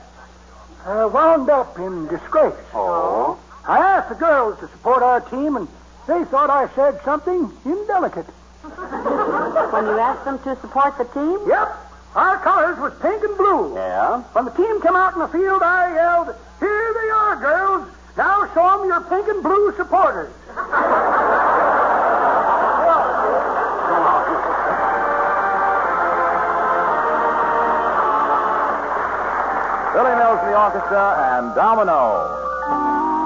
uh, 0.85 1.07
wound 1.07 1.49
up 1.49 1.77
in 1.79 2.07
disgrace. 2.07 2.53
Oh. 2.73 3.37
I 3.65 3.79
asked 3.79 4.09
the 4.09 4.15
girls 4.15 4.59
to 4.59 4.67
support 4.69 5.03
our 5.03 5.21
team, 5.21 5.57
and 5.57 5.67
they 6.07 6.23
thought 6.25 6.49
I 6.49 6.67
said 6.73 7.01
something 7.03 7.51
indelicate. 7.65 8.25
When 9.73 9.85
you 9.85 9.99
asked 9.99 10.25
them 10.25 10.39
to 10.39 10.55
support 10.61 10.97
the 10.97 11.05
team? 11.05 11.39
Yep, 11.47 11.67
our 12.15 12.37
colors 12.39 12.79
was 12.79 12.93
pink 13.01 13.23
and 13.23 13.37
blue. 13.37 13.75
Yeah? 13.75 14.23
When 14.33 14.45
the 14.45 14.51
team 14.51 14.81
came 14.81 14.95
out 14.95 15.13
in 15.13 15.19
the 15.19 15.27
field, 15.27 15.61
I 15.61 15.93
yelled, 15.93 16.35
Here 16.59 16.93
they 16.93 17.09
are, 17.09 17.35
girls. 17.35 17.87
Now 18.17 18.49
show 18.53 18.79
them 18.79 18.87
your 18.87 19.01
pink 19.01 19.27
and 19.27 19.43
blue 19.43 19.75
supporters. 19.75 20.33
Billy 29.93 30.15
Mills 30.15 30.39
and 30.41 30.53
the 30.53 30.57
orchestra 30.57 31.37
and 31.37 31.55
Domino. 31.55 33.16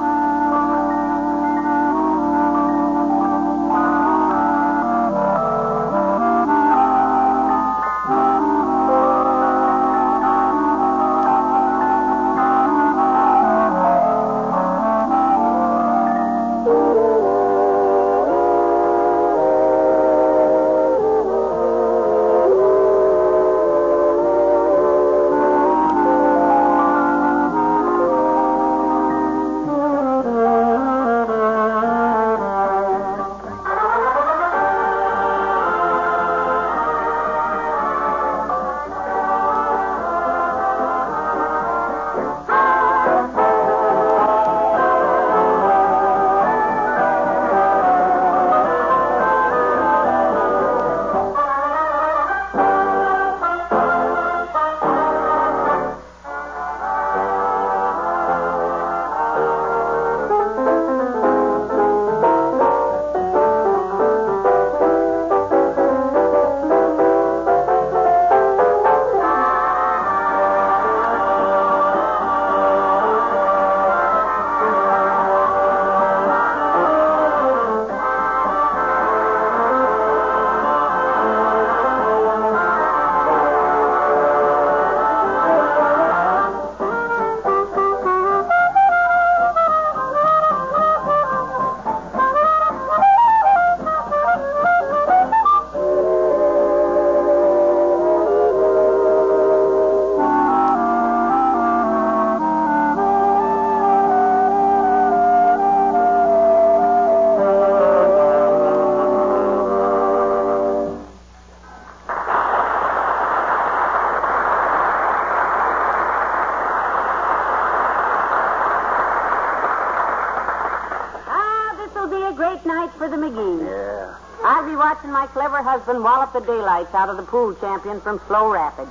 My 125.62 125.78
husband 125.78 126.04
wallop 126.04 126.34
the 126.34 126.40
daylights 126.40 126.94
out 126.96 127.10
of 127.10 127.18
the 127.18 127.24
pool 127.24 127.54
champion 127.56 128.02
from 128.02 128.20
Slow 128.26 128.50
Rapids. 128.50 128.90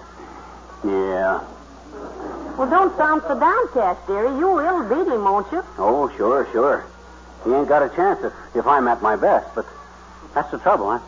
Yeah. 0.84 1.42
Well, 2.56 2.70
don't 2.70 2.96
sound 2.96 3.22
so 3.26 3.38
downcast, 3.38 4.06
dearie. 4.06 4.38
You 4.38 4.46
will 4.54 4.84
beat 4.88 5.10
him, 5.10 5.24
won't 5.24 5.50
you? 5.50 5.64
Oh, 5.78 6.08
sure, 6.16 6.46
sure. 6.52 6.86
He 7.44 7.52
ain't 7.52 7.68
got 7.68 7.82
a 7.82 7.88
chance 7.96 8.22
if, 8.22 8.32
if 8.54 8.66
I'm 8.66 8.86
at 8.86 9.02
my 9.02 9.16
best, 9.16 9.52
but 9.54 9.66
that's 10.32 10.50
the 10.52 10.58
trouble. 10.58 10.88
I, 10.88 11.00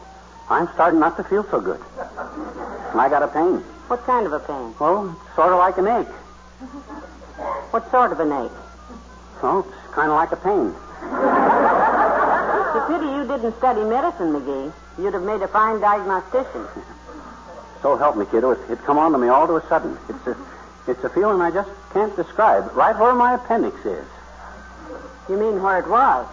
I'm 0.50 0.68
starting 0.74 0.98
not 0.98 1.16
to 1.18 1.24
feel 1.24 1.44
so 1.44 1.60
good. 1.60 1.80
I 2.00 3.06
got 3.08 3.22
a 3.22 3.28
pain. 3.28 3.58
What 3.86 4.02
kind 4.04 4.26
of 4.26 4.32
a 4.32 4.40
pain? 4.40 4.74
Well, 4.80 5.10
it's 5.10 5.36
sort 5.36 5.52
of 5.52 5.58
like 5.58 5.78
an 5.78 5.86
ache. 5.86 6.14
What 7.70 7.88
sort 7.92 8.10
of 8.10 8.18
an 8.18 8.32
ache? 8.32 8.58
Oh, 9.44 9.60
it's 9.60 9.94
kind 9.94 10.10
of 10.10 10.16
like 10.16 10.32
a 10.32 10.36
pain. 10.36 10.74
It's 12.72 12.80
a 12.80 12.86
pity 12.88 13.04
you 13.04 13.28
didn't 13.28 13.54
study 13.58 13.84
medicine, 13.84 14.32
McGee. 14.32 14.72
You'd 14.96 15.12
have 15.12 15.22
made 15.22 15.42
a 15.42 15.48
fine 15.48 15.78
diagnostician. 15.78 16.66
So 17.82 17.98
help 17.98 18.16
me, 18.16 18.24
kiddo. 18.24 18.52
It, 18.52 18.60
it 18.70 18.82
come 18.84 18.96
on 18.96 19.12
to 19.12 19.18
me 19.18 19.28
all 19.28 19.44
of 19.44 19.62
a 19.62 19.68
sudden. 19.68 19.98
It's 20.08 20.26
a, 20.26 20.36
it's 20.88 21.04
a 21.04 21.10
feeling 21.10 21.42
I 21.42 21.50
just 21.50 21.68
can't 21.92 22.16
describe. 22.16 22.74
Right 22.74 22.98
where 22.98 23.12
my 23.12 23.34
appendix 23.34 23.76
is. 23.84 24.06
You 25.28 25.36
mean 25.36 25.60
where 25.62 25.80
it 25.80 25.86
was? 25.86 26.26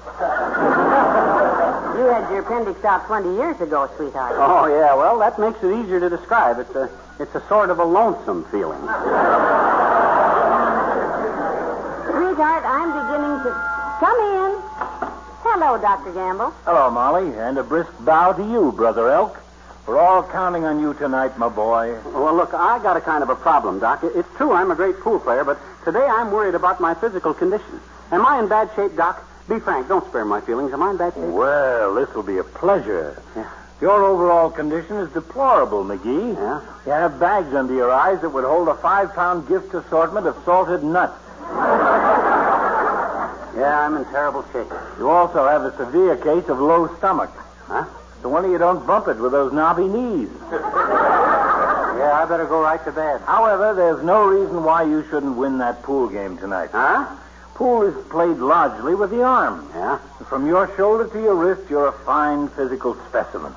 you 2.00 2.06
had 2.08 2.32
your 2.32 2.40
appendix 2.40 2.86
out 2.86 3.06
20 3.08 3.36
years 3.36 3.60
ago, 3.60 3.92
sweetheart. 3.98 4.36
Oh, 4.38 4.68
yeah. 4.68 4.96
Well, 4.96 5.20
that 5.20 5.38
makes 5.40 5.62
it 5.62 5.76
easier 5.76 6.00
to 6.00 6.10
describe. 6.10 6.58
It's 6.60 6.74
a, 6.74 6.90
it's 7.20 7.36
a 7.36 7.46
sort 7.50 7.70
of 7.70 7.80
a 7.80 7.84
lonesome 7.86 8.46
feeling. 8.46 8.80
Sweetheart, 12.16 12.64
I'm 12.64 12.96
beginning 12.96 13.44
to. 13.44 13.52
Come 14.00 14.16
in. 14.16 14.69
Hello, 15.52 15.82
Dr. 15.82 16.14
Gamble. 16.14 16.52
Hello, 16.64 16.92
Molly, 16.92 17.36
and 17.36 17.58
a 17.58 17.64
brisk 17.64 17.90
bow 18.02 18.34
to 18.34 18.44
you, 18.44 18.72
Brother 18.72 19.10
Elk. 19.10 19.42
We're 19.88 19.98
all 19.98 20.22
counting 20.22 20.64
on 20.64 20.80
you 20.80 20.94
tonight, 20.94 21.40
my 21.40 21.50
boy. 21.50 22.00
Well, 22.14 22.36
look, 22.36 22.54
I 22.54 22.78
got 22.84 22.98
a 22.98 23.02
kind 23.02 23.24
of 23.24 23.30
a 23.30 23.36
problem, 23.36 23.80
Doc. 23.80 24.02
It's 24.04 24.30
true 24.38 24.52
I'm 24.54 24.70
a 24.70 24.76
great 24.76 25.00
pool 25.00 25.20
player, 25.20 25.44
but 25.44 25.58
today 25.84 26.06
I'm 26.06 26.30
worried 26.30 26.54
about 26.54 26.80
my 26.80 26.94
physical 26.94 27.34
condition. 27.34 27.82
Am 28.12 28.24
I 28.28 28.38
in 28.40 28.48
bad 28.48 28.70
shape, 28.76 28.96
Doc? 28.96 29.26
Be 29.50 29.60
frank. 29.60 29.88
Don't 29.88 30.08
spare 30.08 30.24
my 30.24 30.40
feelings. 30.40 30.72
Am 30.72 30.84
I 30.84 30.92
in 30.92 30.98
bad 30.98 31.16
shape? 31.16 31.24
Well, 31.24 31.96
this 31.96 32.14
will 32.14 32.24
be 32.24 32.38
a 32.38 32.44
pleasure. 32.44 33.20
Yeah. 33.36 33.50
Your 33.82 34.04
overall 34.06 34.52
condition 34.52 34.98
is 34.98 35.12
deplorable, 35.14 35.84
McGee. 35.84 36.36
Yeah? 36.36 36.62
You 36.86 36.92
have 36.92 37.20
bags 37.20 37.56
under 37.56 37.74
your 37.74 37.92
eyes 37.92 38.22
that 38.22 38.30
would 38.30 38.46
hold 38.46 38.68
a 38.68 38.76
five 38.76 39.16
pound 39.16 39.48
gift 39.48 39.74
assortment 39.74 40.28
of 40.28 40.38
salted 40.46 40.84
nuts. 40.84 41.20
Yeah, 43.56 43.86
I'm 43.86 43.98
in 43.98 44.06
terrible 44.06 44.44
shape. 44.54 44.72
You 44.98 45.10
also 45.10 45.48
have 45.48 45.64
a 45.64 45.76
severe 45.78 46.16
case 46.18 46.48
of 46.50 46.60
low 46.60 46.96
stomach. 46.98 47.32
Huh? 47.66 47.86
So 48.22 48.30
when 48.30 48.50
you 48.52 48.58
don't 48.58 48.86
bump 48.86 49.08
it 49.08 49.18
with 49.18 49.32
those 49.32 49.54
knobby 49.54 49.88
knees. 49.88 50.30
Yeah, 52.00 52.14
I 52.14 52.26
better 52.26 52.46
go 52.46 52.62
right 52.62 52.82
to 52.86 52.94
bed. 52.94 53.20
However, 53.26 53.74
there's 53.74 54.02
no 54.06 54.26
reason 54.26 54.64
why 54.64 54.84
you 54.84 55.04
shouldn't 55.10 55.36
win 55.36 55.58
that 55.58 55.84
pool 55.84 56.08
game 56.08 56.38
tonight. 56.38 56.70
Huh? 56.72 57.14
Pool 57.56 57.82
is 57.82 58.08
played 58.08 58.38
largely 58.38 58.96
with 58.96 59.10
the 59.10 59.22
arm. 59.22 59.70
Yeah? 59.76 59.98
From 60.30 60.48
your 60.48 60.74
shoulder 60.78 61.10
to 61.10 61.22
your 61.22 61.36
wrist, 61.36 61.70
you're 61.70 61.90
a 61.90 62.06
fine 62.06 62.48
physical 62.50 62.96
specimen. 63.10 63.54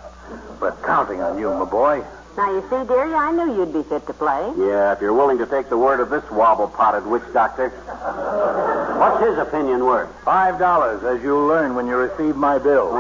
We're 0.61 0.73
counting 0.83 1.21
on 1.23 1.39
you, 1.39 1.51
my 1.55 1.67
boy. 1.67 2.03
Now, 2.35 2.51
you 2.51 2.63
see, 2.63 2.87
dearie, 2.89 3.13
I 3.15 3.31
knew 3.31 3.59
you'd 3.59 3.75
be 3.75 3.83
fit 3.83 4.07
to 4.07 4.15
play. 4.15 4.53
Yeah, 4.57 4.93
if 4.93 5.03
you're 5.03 5.13
willing 5.13 5.37
to 5.39 5.47
take 5.47 5.69
the 5.69 5.77
word 5.77 6.01
of 6.01 6.09
this 6.09 6.25
wobble-potted 6.31 7.07
witch 7.07 7.23
doctor. 7.35 7.69
What's 8.99 9.23
his 9.23 9.37
opinion 9.37 9.85
worth? 9.85 10.09
Five 10.25 10.59
dollars, 10.59 11.05
as 11.05 11.23
you'll 11.23 11.47
learn 11.47 11.75
when 11.75 11.87
you 11.87 11.97
receive 11.97 12.35
my 12.37 12.59
bill. 12.59 12.89
See. 12.91 12.97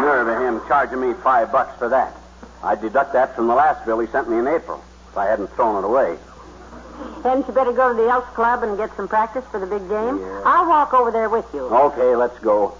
Nerve 0.00 0.28
of 0.28 0.40
him 0.40 0.60
charging 0.68 1.00
me 1.00 1.14
five 1.14 1.50
bucks 1.50 1.76
for 1.78 1.88
that. 1.88 2.14
I'd 2.62 2.80
deduct 2.80 3.12
that 3.14 3.34
from 3.34 3.48
the 3.48 3.54
last 3.54 3.84
bill 3.84 3.98
he 3.98 4.06
sent 4.08 4.30
me 4.30 4.38
in 4.38 4.46
April 4.46 4.82
if 5.10 5.16
I 5.16 5.26
hadn't 5.26 5.48
thrown 5.56 5.82
it 5.82 5.86
away. 5.86 6.16
Hadn't 7.24 7.48
you 7.48 7.54
better 7.54 7.72
go 7.72 7.88
to 7.88 7.94
the 8.00 8.08
Elks 8.08 8.32
Club 8.34 8.62
and 8.62 8.76
get 8.76 8.94
some 8.96 9.08
practice 9.08 9.44
for 9.50 9.58
the 9.58 9.66
big 9.66 9.88
game? 9.88 10.20
I'll 10.44 10.68
walk 10.68 10.94
over 10.94 11.10
there 11.10 11.28
with 11.28 11.46
you. 11.52 11.62
Okay, 11.62 12.14
let's 12.14 12.38
go. 12.38 12.76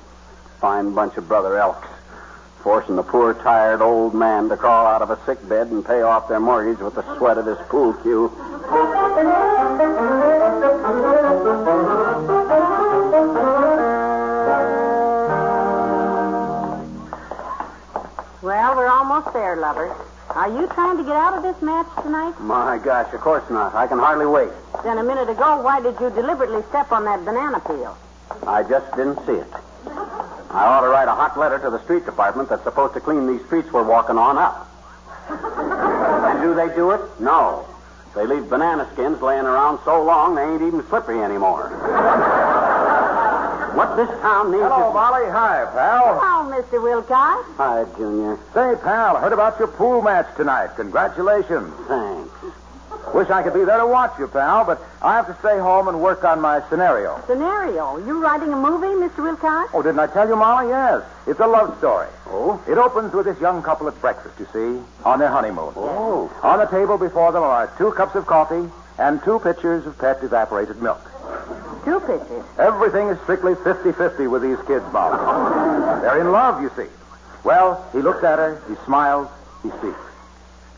Fine 0.65 0.95
bunch 0.95 1.19
of 1.19 1.29
brother 1.29 1.59
elks. 1.59 1.87
Forcing 2.63 2.97
the 2.97 3.03
poor, 3.03 3.35
tired 3.35 3.83
old 3.83 4.15
man 4.15 4.49
to 4.49 4.57
crawl 4.57 4.87
out 4.87 5.03
of 5.03 5.11
a 5.11 5.19
sick 5.27 5.47
bed 5.47 5.67
and 5.67 5.85
pay 5.85 6.01
off 6.01 6.27
their 6.27 6.41
mortgage 6.41 6.79
with 6.79 6.95
the 6.95 7.05
sweat 7.19 7.37
of 7.37 7.45
his 7.45 7.59
pool 7.69 7.93
cue. 7.93 8.33
Well, 18.41 18.75
we're 18.75 18.89
almost 18.89 19.35
there, 19.35 19.57
lovers. 19.57 19.93
Are 20.31 20.49
you 20.49 20.67
trying 20.69 20.97
to 20.97 21.03
get 21.03 21.15
out 21.15 21.37
of 21.37 21.43
this 21.43 21.61
match 21.61 21.89
tonight? 22.03 22.41
My 22.41 22.79
gosh, 22.83 23.13
of 23.13 23.21
course 23.21 23.45
not. 23.51 23.75
I 23.75 23.87
can 23.87 23.99
hardly 23.99 24.25
wait. 24.25 24.49
Then 24.83 24.97
a 24.97 25.05
minute 25.05 25.29
ago, 25.29 25.61
why 25.61 25.83
did 25.83 26.01
you 26.01 26.09
deliberately 26.09 26.63
step 26.71 26.91
on 26.91 27.05
that 27.05 27.23
banana 27.23 27.61
peel? 27.61 27.99
I 28.47 28.63
just 28.63 28.91
didn't 28.97 29.19
see 29.27 29.33
it. 29.33 29.47
I 30.55 30.67
ought 30.67 30.83
to 30.83 30.89
write 30.89 31.09
a 31.09 31.15
hot 31.15 31.37
letter 31.37 31.59
to 31.59 31.71
the 31.71 31.83
street 31.83 32.07
department 32.07 32.49
that's 32.49 32.63
supposed 32.63 32.95
to 32.95 33.01
clean 33.01 33.27
these 33.27 33.45
streets 33.47 33.73
we're 33.73 33.83
walking 33.83 34.17
on 34.17 34.39
up. 34.39 34.71
and 35.29 36.41
do 36.43 36.55
they 36.55 36.73
do 36.77 36.93
it? 36.93 37.01
No. 37.19 37.67
They 38.15 38.25
leave 38.25 38.49
banana 38.49 38.89
skins 38.93 39.21
laying 39.21 39.47
around 39.47 39.81
so 39.85 40.05
long 40.05 40.37
they 40.37 40.43
ain't 40.45 40.63
even 40.63 40.87
slippery 40.89 41.21
anymore. 41.21 41.71
what 43.75 43.97
this 43.97 44.09
town 44.23 44.53
needs 44.53 44.63
Hello, 44.63 44.89
is... 44.91 44.95
Molly. 44.95 45.27
Hi, 45.31 45.67
pal. 45.75 46.03
Oh, 46.07 46.21
Hello, 46.23 46.63
Mr. 46.63 46.81
Wilcox. 46.81 47.49
Hi, 47.57 47.85
Junior. 47.97 48.39
Say, 48.55 48.77
pal, 48.85 49.17
heard 49.17 49.33
about 49.33 49.59
your 49.59 49.67
pool 49.67 50.03
match 50.03 50.29
tonight. 50.37 50.77
Congratulations. 50.77 51.75
Thanks. 51.89 52.31
Wish 53.15 53.31
I 53.31 53.45
could 53.45 53.55
be 53.55 53.65
there 53.65 53.79
to 53.79 53.87
watch 53.87 54.19
you, 54.19 54.27
pal, 54.27 54.65
but 54.65 54.83
I 55.01 55.15
have 55.15 55.29
to 55.29 55.39
stay 55.39 55.57
home 55.57 55.87
and 55.87 56.03
work 56.03 56.25
on 56.25 56.41
my 56.41 56.61
scenario. 56.69 57.23
Scenario. 57.29 57.99
You 58.05 58.21
writing 58.21 58.53
a 58.53 58.57
movie, 58.57 58.89
Mr. 58.89 59.23
Wilcox? 59.23 59.71
Oh, 59.73 59.83
didn't 59.83 60.01
I 60.01 60.09
tell 60.09 60.27
you, 60.27 60.35
Molly? 60.35 60.71
Yes. 60.71 61.05
It's 61.29 61.39
a 61.39 61.47
love 61.47 61.79
story. 61.79 62.09
Oh? 62.27 62.61
It 62.67 62.77
opens 62.77 63.13
with 63.13 63.27
this 63.27 63.41
young 63.41 63.63
couple 63.63 63.87
at 63.87 64.01
breakfast, 64.01 64.35
you 64.41 64.49
see, 64.53 64.83
on 65.05 65.21
their 65.21 65.29
honeymoon. 65.29 65.75
Oh. 65.77 66.29
On 66.43 66.59
the 66.59 66.67
table 66.67 66.99
before 66.99 67.31
them 67.31 67.45
are 67.45 67.73
two 67.79 67.93
cups 67.93 68.17
of 68.17 68.27
coffee 68.27 68.69
and 68.99 69.23
two 69.23 69.39
pitchers 69.39 69.87
of 69.87 69.97
pet 69.97 70.21
evaporated 70.25 70.83
milk. 70.83 71.01
Two 71.85 72.01
pitchers? 72.01 72.45
Everything 72.59 73.11
is 73.11 73.21
strictly 73.21 73.55
50-50 73.55 74.29
with 74.29 74.43
these 74.43 74.59
kids, 74.67 74.85
Molly. 74.93 76.03
They're 76.03 76.21
in 76.21 76.33
love, 76.33 76.61
you 76.61 76.71
see. 76.75 76.91
Well, 77.45 77.89
he 77.93 77.99
looks 77.99 78.25
at 78.25 78.41
her, 78.41 78.61
he 78.67 78.75
smiles, 78.85 79.29
he 79.63 79.71
speaks. 79.71 80.03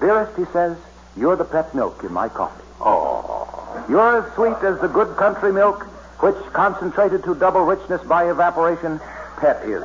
Dearest, 0.00 0.36
he 0.36 0.44
says, 0.52 0.76
you're 1.16 1.36
the 1.36 1.44
pet 1.44 1.74
milk 1.74 2.04
in 2.04 2.12
my 2.12 2.28
coffee. 2.28 2.62
Oh. 2.80 3.84
You're 3.88 4.22
as 4.22 4.34
sweet 4.34 4.56
as 4.62 4.80
the 4.80 4.88
good 4.88 5.16
country 5.16 5.52
milk, 5.52 5.84
which, 6.20 6.36
concentrated 6.52 7.24
to 7.24 7.34
double 7.34 7.62
richness 7.62 8.02
by 8.02 8.30
evaporation, 8.30 9.00
pet 9.38 9.62
is. 9.64 9.82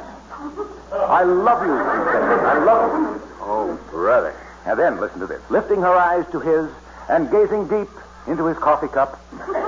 I 0.91 1.23
love 1.23 1.65
you, 1.65 1.77
says. 1.77 2.41
I 2.43 2.63
love 2.63 2.91
you. 2.99 3.21
Oh, 3.41 3.79
brother. 3.91 4.35
And 4.65 4.77
then, 4.77 4.99
listen 4.99 5.19
to 5.19 5.27
this. 5.27 5.41
Lifting 5.49 5.81
her 5.81 5.93
eyes 5.93 6.25
to 6.31 6.39
his 6.39 6.69
and 7.09 7.29
gazing 7.31 7.67
deep 7.67 7.89
into 8.27 8.45
his 8.45 8.57
coffee 8.57 8.87
cup, 8.87 9.19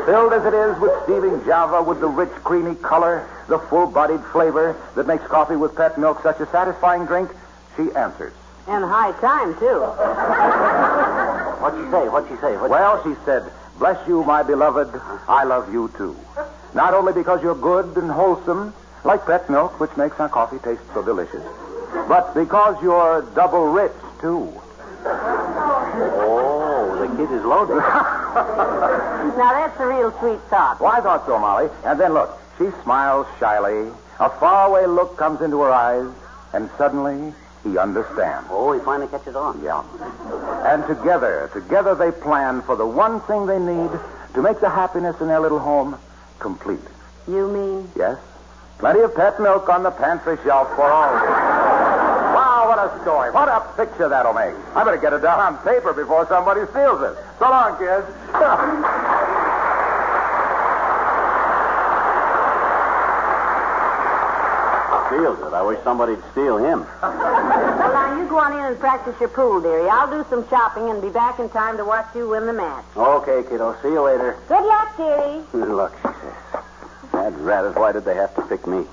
filled 0.06 0.34
as 0.34 0.46
it 0.46 0.54
is 0.54 0.80
with 0.80 0.92
steaming 1.04 1.44
Java 1.46 1.82
with 1.82 2.00
the 2.00 2.08
rich, 2.08 2.32
creamy 2.44 2.76
color, 2.76 3.28
the 3.48 3.58
full-bodied 3.58 4.22
flavor 4.32 4.76
that 4.96 5.08
makes 5.08 5.26
coffee 5.28 5.56
with 5.56 5.76
pet 5.76 5.98
milk 5.98 6.22
such 6.22 6.40
a 6.40 6.46
satisfying 6.48 7.06
drink, 7.06 7.32
she 7.76 7.92
answers. 7.96 8.34
And 8.68 8.84
high 8.86 9.12
time, 9.20 9.54
too. 9.60 9.82
What'd 11.62 11.80
she 11.84 11.92
say? 11.92 12.08
What'd 12.10 12.30
she 12.30 12.36
say? 12.42 12.54
What'd 12.56 12.72
Well, 12.72 13.04
she 13.04 13.16
said, 13.26 13.52
bless 13.78 14.08
you, 14.08 14.24
my 14.24 14.44
beloved. 14.44 14.90
I 15.28 15.44
love 15.44 15.72
you, 15.72 15.92
too. 15.98 16.16
Not 16.74 16.94
only 16.94 17.14
because 17.14 17.44
you're 17.44 17.56
good 17.56 17.96
and 17.98 18.10
wholesome, 18.10 18.74
like 19.04 19.26
pet 19.26 19.50
milk, 19.50 19.80
which 19.80 19.96
makes 19.98 20.20
our 20.20 20.30
coffee 20.30 20.60
taste 20.60 20.82
so 20.94 21.04
delicious, 21.04 21.44
but 22.08 22.34
because 22.34 22.82
you're 22.82 23.22
double 23.36 23.68
rich, 23.68 23.92
too. 24.22 24.52
Oh, 25.06 26.96
the 27.00 27.08
kid 27.18 27.32
is 27.34 27.44
loaded. 27.44 27.84
Now, 29.38 29.52
that's 29.52 29.80
a 29.80 29.88
real 29.88 30.12
sweet 30.20 30.40
thought. 30.50 30.80
Well, 30.80 30.92
I 30.92 31.02
thought 31.02 31.26
so, 31.26 31.40
Molly. 31.40 31.70
And 31.86 32.00
then 32.00 32.14
look, 32.14 32.38
she 32.58 32.70
smiles 32.84 33.26
shyly. 33.40 33.92
A 34.20 34.30
faraway 34.30 34.86
look 34.86 35.18
comes 35.18 35.42
into 35.42 35.60
her 35.62 35.72
eyes, 35.72 36.08
and 36.54 36.70
suddenly 36.78 37.34
he 37.64 37.78
understands. 37.78 38.48
oh, 38.52 38.74
he 38.74 38.80
finally 38.84 39.08
catches 39.10 39.36
on. 39.36 39.62
Yeah. 39.64 39.84
And 40.66 40.86
together, 40.86 41.50
together 41.54 41.96
they 41.96 42.12
plan 42.12 42.62
for 42.64 42.76
the 42.76 42.86
one 42.86 43.22
thing 43.22 43.46
they 43.46 43.60
need 43.60 43.92
to 44.34 44.42
make 44.42 44.60
the 44.60 44.70
happiness 44.70 45.20
in 45.22 45.28
their 45.28 45.40
little 45.40 45.60
home 45.60 45.98
complete. 46.40 46.80
You 47.28 47.48
mean? 47.48 47.90
Yes? 47.96 48.18
Plenty 48.80 49.00
of 49.02 49.16
pet 49.16 49.40
milk 49.40 49.70
on 49.70 49.84
the 49.84 49.92
pantry 49.92 50.38
shelf 50.44 50.68
for 50.76 50.92
all. 50.92 51.14
wow, 52.36 52.66
what 52.68 52.80
a 52.80 53.02
story. 53.02 53.32
What 53.32 53.48
a 53.48 53.62
picture 53.78 54.10
that'll 54.10 54.34
make. 54.34 54.56
I 54.76 54.84
better 54.84 54.98
get 54.98 55.14
it 55.14 55.22
down 55.22 55.40
on 55.40 55.58
paper 55.64 55.94
before 55.94 56.28
somebody 56.28 56.62
steals 56.72 57.02
it. 57.02 57.16
So 57.40 57.50
long, 57.50 57.78
kids. 57.78 58.08
feels 65.14 65.40
it. 65.40 65.54
I 65.54 65.62
wish 65.62 65.80
somebody'd 65.84 66.22
steal 66.32 66.58
him. 66.58 66.86
Well, 67.02 67.94
now 67.94 68.18
you 68.18 68.28
go 68.28 68.40
on 68.40 68.54
in 68.54 68.66
and 68.66 68.80
practice 68.80 69.16
your 69.20 69.30
pool, 69.30 69.62
dearie. 69.62 69.88
I'll 69.88 70.10
do 70.10 70.26
some 70.30 70.48
shopping 70.50 70.90
and 70.90 71.02
be 71.02 71.10
back 71.10 71.40
in 71.40 71.50
time 71.50 71.78
to 71.78 71.86
watch 71.86 72.08
you 72.16 72.30
win 72.30 72.46
the 72.48 72.54
match. 72.54 72.86
Okay, 72.98 73.44
kiddo. 73.48 73.76
See 73.82 73.90
you 73.90 74.02
later. 74.02 74.38
Good 74.48 74.66
luck, 74.66 74.98
dearie. 74.98 75.44
Good 75.52 75.70
luck, 75.70 75.94
she 76.02 76.08
says. 76.08 76.64
That 77.12 77.34
rat 77.38 77.76
why 77.76 77.92
did 77.92 78.06
they 78.06 78.16
have 78.16 78.34
to 78.36 78.42
pick 78.42 78.66
me? 78.66 78.86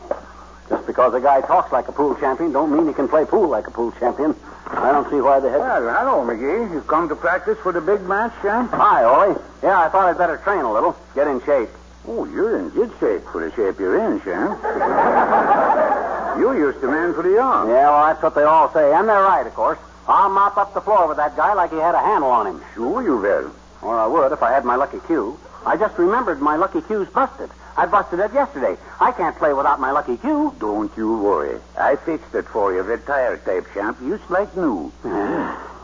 Just 0.68 0.86
because 0.86 1.14
a 1.14 1.20
guy 1.20 1.40
talks 1.40 1.72
like 1.72 1.88
a 1.88 1.92
pool 1.92 2.14
champion 2.16 2.52
don't 2.52 2.70
mean 2.70 2.86
he 2.86 2.92
can 2.92 3.08
play 3.08 3.24
pool 3.24 3.48
like 3.48 3.66
a 3.66 3.70
pool 3.70 3.92
champion. 3.92 4.36
I 4.66 4.92
don't 4.92 5.10
see 5.10 5.20
why 5.20 5.40
they 5.40 5.50
had. 5.50 5.58
Well, 5.58 5.82
hello, 5.82 6.24
McGee. 6.24 6.72
You've 6.72 6.86
come 6.86 7.08
to 7.08 7.16
practice 7.16 7.58
for 7.58 7.72
the 7.72 7.80
big 7.80 8.02
match, 8.02 8.32
Champ? 8.40 8.70
Hi, 8.70 9.02
Ole. 9.02 9.42
Yeah, 9.62 9.80
I 9.80 9.88
thought 9.88 10.06
I'd 10.06 10.18
better 10.18 10.36
train 10.36 10.60
a 10.60 10.72
little, 10.72 10.96
get 11.14 11.26
in 11.26 11.42
shape. 11.44 11.70
Oh, 12.06 12.24
you're 12.24 12.58
in 12.58 12.68
good 12.70 12.92
shape 13.00 13.24
for 13.32 13.42
the 13.42 13.50
shape 13.56 13.80
you're 13.80 13.98
in, 13.98 14.20
Champ. 14.20 14.60
you 16.38 16.52
used 16.52 16.80
to 16.80 16.86
man 16.86 17.14
for 17.14 17.22
the 17.22 17.30
young. 17.30 17.68
Yeah, 17.68 17.90
well, 17.90 18.06
that's 18.06 18.22
what 18.22 18.34
they 18.34 18.42
all 18.42 18.72
say, 18.72 18.92
and 18.94 19.08
they're 19.08 19.22
right, 19.22 19.46
of 19.46 19.54
course. 19.54 19.78
I'll 20.06 20.30
mop 20.30 20.56
up 20.56 20.74
the 20.74 20.80
floor 20.80 21.06
with 21.06 21.18
that 21.18 21.36
guy 21.36 21.54
like 21.54 21.70
he 21.70 21.76
had 21.76 21.94
a 21.94 22.00
handle 22.00 22.30
on 22.30 22.46
him. 22.46 22.62
Sure 22.74 23.02
you 23.02 23.16
will. 23.16 23.52
Or 23.82 23.98
I 23.98 24.06
would 24.06 24.32
if 24.32 24.42
I 24.42 24.50
had 24.52 24.64
my 24.64 24.76
lucky 24.76 24.98
cue. 25.06 25.38
I 25.64 25.76
just 25.76 25.96
remembered 25.98 26.40
my 26.40 26.56
lucky 26.56 26.80
cue's 26.80 27.08
busted. 27.08 27.50
I 27.76 27.86
busted 27.86 28.18
it 28.18 28.32
yesterday. 28.32 28.76
I 29.00 29.12
can't 29.12 29.36
play 29.36 29.52
without 29.52 29.78
my 29.80 29.90
lucky 29.90 30.16
cue. 30.16 30.54
Don't 30.58 30.94
you 30.96 31.18
worry. 31.18 31.60
I 31.78 31.96
fixed 31.96 32.34
it 32.34 32.46
for 32.48 32.74
you. 32.74 32.82
The 32.82 32.98
tire 32.98 33.36
tape, 33.38 33.64
Champ. 33.72 33.98
Just 34.00 34.28
like 34.30 34.54
new. 34.56 34.92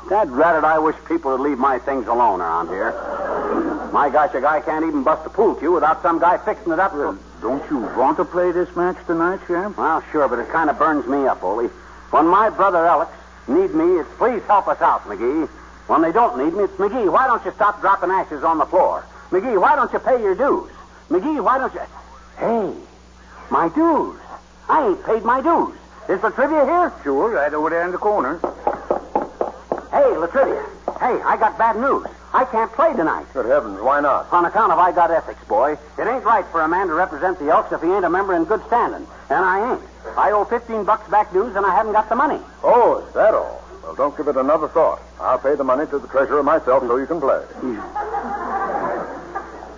Dad 0.08 0.30
ratted 0.30 0.64
I 0.64 0.78
wish 0.78 0.96
people 1.08 1.32
would 1.32 1.40
leave 1.40 1.58
my 1.58 1.78
things 1.78 2.06
alone 2.06 2.40
around 2.40 2.68
here. 2.68 2.92
My 3.92 4.08
gosh, 4.10 4.34
a 4.34 4.40
guy 4.40 4.60
can't 4.60 4.84
even 4.84 5.02
bust 5.02 5.26
a 5.26 5.30
pool 5.30 5.54
cue 5.54 5.72
without 5.72 6.02
some 6.02 6.18
guy 6.18 6.38
fixing 6.38 6.72
it 6.72 6.78
up. 6.78 6.94
Well, 6.94 7.18
don't 7.46 7.70
you 7.70 7.78
want 7.96 8.16
to 8.16 8.24
play 8.24 8.50
this 8.50 8.74
match 8.74 8.96
tonight, 9.06 9.38
Champ? 9.46 9.78
Well, 9.78 10.02
sure, 10.10 10.26
but 10.26 10.40
it 10.40 10.48
kind 10.48 10.68
of 10.68 10.80
burns 10.80 11.06
me 11.06 11.28
up, 11.28 11.44
Ole. 11.44 11.68
When 12.10 12.26
my 12.26 12.50
brother 12.50 12.84
Elks 12.84 13.14
need 13.46 13.72
me, 13.72 14.00
it's 14.00 14.08
please 14.18 14.42
help 14.48 14.66
us 14.66 14.80
out, 14.80 15.04
McGee. 15.04 15.46
When 15.86 16.02
they 16.02 16.10
don't 16.10 16.36
need 16.44 16.54
me, 16.54 16.64
it's 16.64 16.74
McGee, 16.74 17.10
why 17.10 17.28
don't 17.28 17.44
you 17.44 17.52
stop 17.52 17.80
dropping 17.80 18.10
ashes 18.10 18.42
on 18.42 18.58
the 18.58 18.66
floor? 18.66 19.04
McGee, 19.30 19.60
why 19.60 19.76
don't 19.76 19.92
you 19.92 20.00
pay 20.00 20.20
your 20.20 20.34
dues? 20.34 20.72
McGee, 21.08 21.40
why 21.40 21.58
don't 21.58 21.72
you... 21.72 21.80
Hey, 22.36 22.74
my 23.48 23.68
dues. 23.68 24.18
I 24.68 24.88
ain't 24.88 25.04
paid 25.04 25.22
my 25.22 25.40
dues. 25.40 25.78
Is 26.08 26.20
La 26.24 26.30
Trivia 26.30 26.64
here? 26.64 26.92
Sure, 27.04 27.30
right 27.30 27.54
over 27.54 27.70
there 27.70 27.84
in 27.84 27.92
the 27.92 27.98
corner. 27.98 28.40
Hey, 29.92 30.16
La 30.16 30.26
Trivia. 30.26 30.64
Hey, 30.98 31.22
I 31.22 31.36
got 31.38 31.56
bad 31.56 31.76
news. 31.76 32.08
I 32.36 32.44
can't 32.44 32.70
play 32.72 32.92
tonight. 32.92 33.24
Good 33.32 33.46
heavens, 33.46 33.80
why 33.80 34.00
not? 34.00 34.30
On 34.30 34.44
account 34.44 34.70
of 34.70 34.78
I 34.78 34.92
got 34.92 35.10
ethics, 35.10 35.42
boy. 35.48 35.72
It 35.72 36.06
ain't 36.06 36.22
right 36.22 36.44
for 36.52 36.60
a 36.60 36.68
man 36.68 36.88
to 36.88 36.92
represent 36.92 37.38
the 37.38 37.48
Elks 37.48 37.72
if 37.72 37.80
he 37.80 37.88
ain't 37.88 38.04
a 38.04 38.10
member 38.10 38.36
in 38.36 38.44
good 38.44 38.62
standing. 38.66 39.06
And 39.30 39.42
I 39.42 39.72
ain't. 39.72 39.80
I 40.18 40.32
owe 40.32 40.44
15 40.44 40.84
bucks 40.84 41.08
back 41.10 41.32
dues 41.32 41.56
and 41.56 41.64
I 41.64 41.74
haven't 41.74 41.92
got 41.92 42.10
the 42.10 42.14
money. 42.14 42.38
Oh, 42.62 43.02
is 43.08 43.14
that 43.14 43.32
all? 43.32 43.64
Well, 43.82 43.94
don't 43.94 44.14
give 44.18 44.28
it 44.28 44.36
another 44.36 44.68
thought. 44.68 45.00
I'll 45.18 45.38
pay 45.38 45.54
the 45.54 45.64
money 45.64 45.86
to 45.86 45.98
the 45.98 46.08
treasurer 46.08 46.42
myself 46.42 46.82
so 46.82 46.98
you 46.98 47.06
can 47.06 47.20
play. 47.20 47.42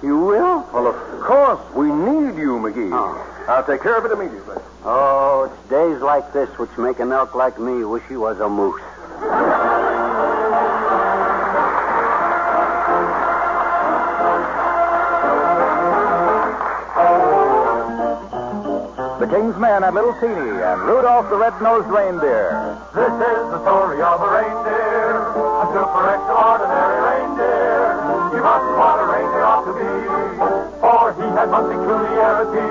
You 0.01 0.17
will? 0.17 0.65
Well, 0.73 0.87
of 0.87 1.21
course, 1.23 1.59
we 1.75 1.87
need 1.87 2.39
you, 2.39 2.55
McGee. 2.63 2.91
Oh. 2.93 3.45
I'll 3.49 3.65
take 3.65 3.83
care 3.83 3.99
of 3.99 4.05
it 4.05 4.13
immediately. 4.13 4.63
Oh, 4.85 5.51
it's 5.51 5.71
days 5.71 6.01
like 6.01 6.33
this 6.33 6.49
which 6.57 6.71
make 6.79 7.01
an 7.01 7.11
elk 7.11 7.35
like 7.35 7.59
me 7.59 7.85
wish 7.85 8.05
he 8.09 8.17
was 8.17 8.39
a 8.39 8.49
moose. 8.49 8.81
King's 19.31 19.57
Men 19.59 19.85
and 19.85 19.95
Little 19.95 20.15
Teeny 20.21 20.33
and 20.33 20.81
Rudolph 20.83 21.29
the 21.29 21.37
Red-Nosed 21.37 21.89
Reindeer. 21.89 22.79
This 22.95 23.13
is 23.13 23.45
the 23.53 23.61
story 23.61 24.01
of 24.01 24.23
a 24.23 24.31
reindeer, 24.33 25.21
a 25.21 25.67
super 25.69 26.05
extraordinary 26.17 26.99
reindeer. 27.05 27.93
He 28.33 28.41
wasn't 28.41 28.77
what 28.81 28.97
a 28.97 29.05
reindeer 29.05 29.45
ought 29.45 29.65
to 29.69 29.75
be, 29.77 29.93
for 30.81 31.13
he 31.13 31.29
had 31.37 31.51
one 31.51 31.69
peculiarity. 31.69 32.69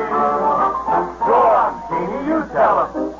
Go 1.29 1.37
on, 1.37 1.77
Teeny, 1.93 2.25
you 2.25 2.41
tell. 2.53 3.16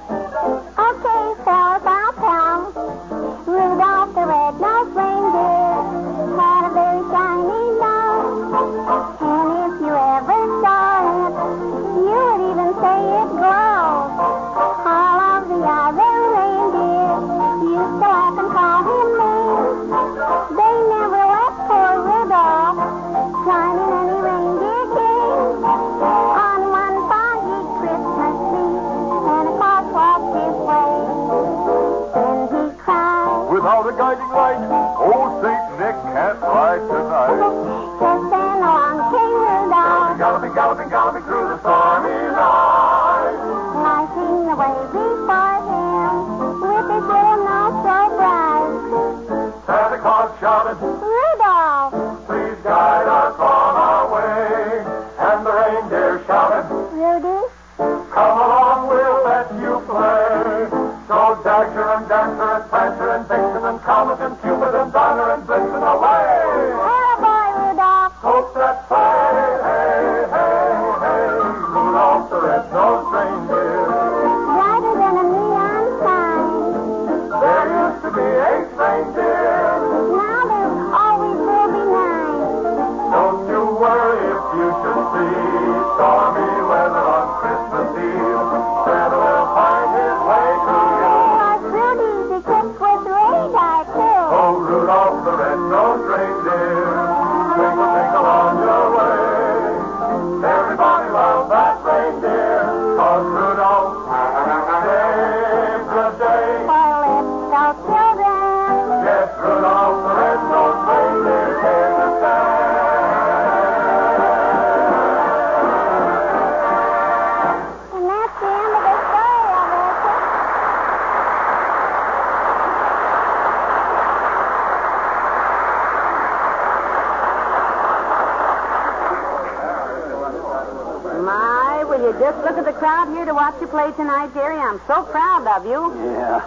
You 133.68 133.72
play 133.72 133.92
tonight, 133.94 134.34
Jerry? 134.34 134.58
I'm 134.58 134.80
so 134.88 135.04
proud 135.04 135.46
of 135.48 135.66
you. 135.66 135.94
Yeah. 136.14 136.40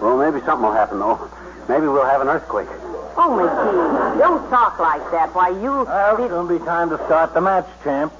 Well, 0.00 0.16
maybe 0.16 0.44
something 0.44 0.62
will 0.62 0.72
happen, 0.72 0.98
though. 0.98 1.30
Maybe 1.68 1.86
we'll 1.86 2.06
have 2.06 2.20
an 2.20 2.28
earthquake. 2.28 2.68
Oh, 3.16 3.34
McGee, 3.34 4.18
don't 4.18 4.48
talk 4.48 4.78
like 4.78 5.02
that. 5.10 5.34
Why, 5.34 5.48
you... 5.48 5.84
Well, 5.84 6.16
it's 6.16 6.30
going 6.30 6.48
to 6.48 6.58
be 6.58 6.64
time 6.64 6.90
to 6.90 6.96
start 7.06 7.34
the 7.34 7.40
match, 7.40 7.66
champ. 7.82 8.12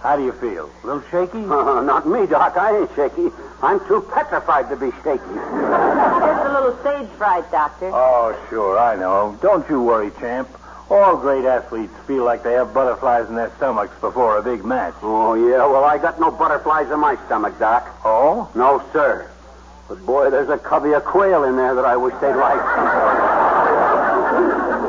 How 0.00 0.16
do 0.16 0.24
you 0.24 0.32
feel? 0.32 0.70
A 0.82 0.86
little 0.86 1.02
shaky? 1.10 1.38
Uh, 1.52 1.80
not 1.82 2.06
me, 2.06 2.26
Doc. 2.26 2.56
I 2.56 2.80
ain't 2.80 2.90
shaky. 2.94 3.30
I'm 3.62 3.78
too 3.86 4.02
petrified 4.12 4.68
to 4.68 4.76
be 4.76 4.90
shaky. 5.02 5.22
Just 5.32 6.46
a 6.46 6.52
little 6.52 6.76
stage 6.80 7.08
fright, 7.16 7.50
Doctor. 7.50 7.90
Oh, 7.92 8.36
sure, 8.50 8.78
I 8.78 8.96
know. 8.96 9.38
Don't 9.40 9.68
you 9.70 9.82
worry, 9.82 10.10
champ. 10.20 10.48
All 10.90 11.16
great 11.16 11.44
athletes 11.44 11.92
feel 12.06 12.24
like 12.24 12.42
they 12.42 12.52
have 12.52 12.74
butterflies 12.74 13.28
in 13.28 13.34
their 13.34 13.50
stomachs 13.56 13.98
before 14.00 14.36
a 14.36 14.42
big 14.42 14.64
match. 14.64 14.94
Oh, 15.02 15.34
yeah. 15.34 15.64
Well, 15.66 15.84
I 15.84 15.96
got 15.98 16.20
no 16.20 16.30
butterflies 16.30 16.90
in 16.90 17.00
my 17.00 17.16
stomach, 17.26 17.58
Doc. 17.58 17.88
Oh? 18.04 18.50
No, 18.54 18.82
sir. 18.92 19.30
But 19.88 20.04
boy, 20.04 20.30
there's 20.30 20.48
a 20.48 20.58
covey 20.58 20.92
of 20.92 21.04
quail 21.04 21.44
in 21.44 21.56
there 21.56 21.74
that 21.74 21.84
I 21.84 21.96
wish 21.96 22.14
they'd 22.20 22.34
like. 22.34 22.62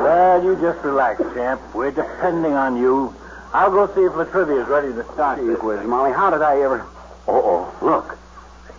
Well, 0.02 0.44
you 0.44 0.56
just 0.56 0.84
relax, 0.84 1.20
champ. 1.34 1.60
We're 1.74 1.90
depending 1.90 2.52
on 2.52 2.76
you. 2.76 3.14
I'll 3.52 3.70
go 3.70 3.86
see 3.94 4.02
if 4.02 4.14
La 4.16 4.24
Trivia 4.24 4.60
is 4.62 4.68
ready 4.68 4.92
to 4.92 5.04
start. 5.12 5.38
Gee 5.38 5.44
whiz, 5.44 5.86
Molly, 5.86 6.12
how 6.12 6.30
did 6.30 6.42
I 6.42 6.60
ever... 6.60 6.84
Oh, 7.26 7.72
oh, 7.80 7.86
look. 7.86 8.18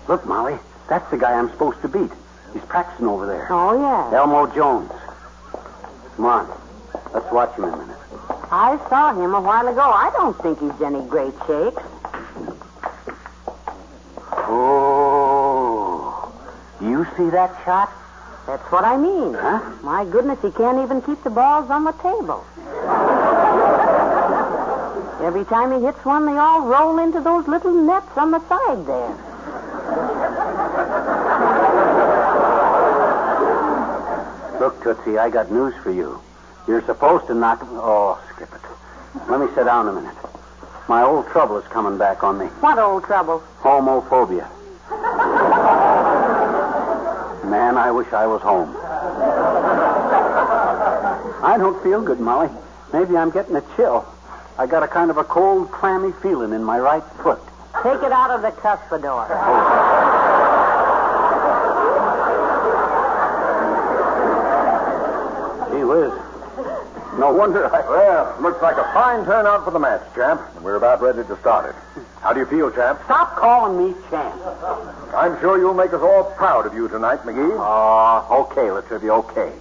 Look, 0.08 0.26
Molly. 0.26 0.60
That's 0.90 1.10
the 1.10 1.18
guy 1.18 1.34
I'm 1.34 1.50
supposed 1.50 1.82
to 1.82 1.88
beat. 1.88 2.12
He's 2.54 2.64
practicing 2.66 3.08
over 3.08 3.26
there. 3.26 3.48
Oh, 3.52 3.74
yeah. 3.80 4.18
Elmo 4.18 4.46
Jones. 4.54 4.92
Come 6.16 6.26
on. 6.26 6.65
Let's 7.14 7.32
watch 7.32 7.56
him 7.58 7.66
a 7.66 7.78
minute. 7.78 7.98
I 8.52 8.78
saw 8.90 9.14
him 9.14 9.34
a 9.34 9.42
while 9.42 9.68
ago. 9.68 9.82
I 9.82 10.12
don't 10.12 10.38
think 10.42 10.60
he's 10.60 10.82
any 10.82 11.02
great 11.08 11.34
shape. 11.48 11.78
Oh. 14.48 16.32
You 16.82 17.06
see 17.18 17.30
that 17.32 17.56
shot? 17.66 17.92
That's 18.46 18.64
what 18.72 18.84
I 18.84 18.98
mean. 18.98 19.34
Huh? 19.34 19.60
My 19.82 20.06
goodness, 20.06 20.40
he 20.42 20.52
can't 20.52 20.84
even 20.84 21.02
keep 21.02 21.24
the 21.24 21.32
balls 21.32 21.70
on 21.72 21.84
the 21.84 21.94
table. 21.94 22.46
Every 25.26 25.46
time 25.46 25.72
he 25.74 25.84
hits 25.84 26.06
one, 26.06 26.28
they 26.28 26.38
all 26.38 26.62
roll 26.62 27.00
into 27.00 27.20
those 27.20 27.48
little 27.48 27.74
nets 27.74 28.16
on 28.16 28.30
the 28.30 28.40
side 28.48 28.86
there. 28.86 29.16
Look, 34.60 34.84
Tootsie, 34.84 35.18
I 35.18 35.30
got 35.32 35.52
news 35.52 35.74
for 35.82 35.92
you. 35.92 36.22
You're 36.68 36.82
supposed 36.86 37.28
to 37.28 37.36
knock 37.36 37.62
him. 37.62 37.70
Oh, 37.74 38.20
skip 38.34 38.52
it. 38.54 38.62
Let 39.30 39.40
me 39.40 39.48
sit 39.56 39.66
down 39.66 39.88
a 39.88 39.94
minute. 39.94 40.16
My 40.88 41.04
old 41.04 41.28
trouble 41.28 41.58
is 41.58 41.68
coming 41.68 41.98
back 41.98 42.24
on 42.24 42.38
me. 42.38 42.46
What 42.62 42.80
old 42.80 43.04
trouble? 43.06 43.44
Homophobia. 43.60 44.50
Man, 47.46 47.78
I 47.78 47.92
wish 47.92 48.12
I 48.14 48.26
was 48.28 48.42
home. 48.42 48.76
I 51.44 51.58
don't 51.58 51.82
feel 51.84 52.02
good, 52.02 52.20
Molly. 52.20 52.50
Maybe 52.92 53.16
I'm 53.16 53.30
getting 53.30 53.56
a 53.56 53.64
chill. 53.76 54.06
I 54.58 54.66
got 54.66 54.84
a 54.84 54.88
kind 54.88 55.12
of 55.12 55.18
a 55.18 55.24
cold, 55.24 55.72
clammy 55.72 56.12
feeling 56.22 56.54
in 56.54 56.64
my 56.64 56.80
right 56.80 57.04
foot. 57.22 57.40
Take 57.84 58.02
it 58.02 58.12
out 58.12 58.32
of 58.32 58.42
the 58.42 58.52
cuspidor. 58.52 59.28
Gee 65.72 65.84
whiz. 65.84 66.25
No 67.18 67.32
wonder 67.32 67.74
I. 67.74 67.82
Well, 67.88 68.38
looks 68.42 68.62
like 68.62 68.78
a 68.78 68.84
fine 68.94 69.26
turnout 69.26 69.64
for 69.64 69.72
the 69.72 69.80
match, 69.80 70.02
champ. 70.16 70.42
We're 70.62 70.76
about 70.76 71.02
ready 71.02 71.24
to 71.24 71.38
start 71.40 71.70
it. 71.70 72.04
How 72.22 72.34
do 72.34 72.40
you 72.40 72.46
feel, 72.46 72.70
champ? 72.72 73.00
Stop 73.06 73.38
calling 73.38 73.78
me 73.78 73.96
champ. 74.10 74.42
I'm 75.16 75.40
sure 75.40 75.58
you'll 75.58 75.74
make 75.74 75.94
us 75.94 76.02
all 76.02 76.26
proud 76.36 76.66
of 76.66 76.74
you 76.74 76.90
tonight, 76.90 77.20
McGee. 77.20 77.56
Oh, 77.58 78.48
okay, 78.52 78.70
La 78.70 78.82
Trivia, 78.82 79.14
okay. 79.14 79.54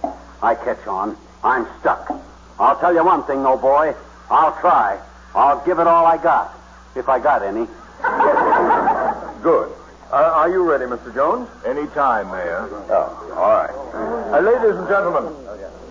I 0.43 0.55
catch 0.55 0.85
on. 0.85 1.15
I'm 1.43 1.65
stuck. 1.79 2.11
I'll 2.59 2.77
tell 2.79 2.93
you 2.93 3.05
one 3.05 3.23
thing, 3.23 3.41
though, 3.43 3.57
boy. 3.57 3.95
I'll 4.29 4.59
try. 4.59 4.99
I'll 5.33 5.63
give 5.65 5.79
it 5.79 5.87
all 5.87 6.05
I 6.05 6.17
got. 6.17 6.53
If 6.95 7.07
I 7.07 7.19
got 7.19 7.41
any. 7.41 7.67
Good. 9.43 9.71
Uh, 10.15 10.31
are 10.33 10.49
you 10.49 10.63
ready, 10.63 10.85
Mr. 10.85 11.13
Jones? 11.13 11.49
Any 11.65 11.87
time, 11.87 12.31
Mayor. 12.31 12.69
Oh, 12.87 13.35
all 13.35 13.51
right. 13.51 14.31
Uh, 14.31 14.39
ladies 14.39 14.79
and 14.79 14.87
gentlemen, 14.87 15.27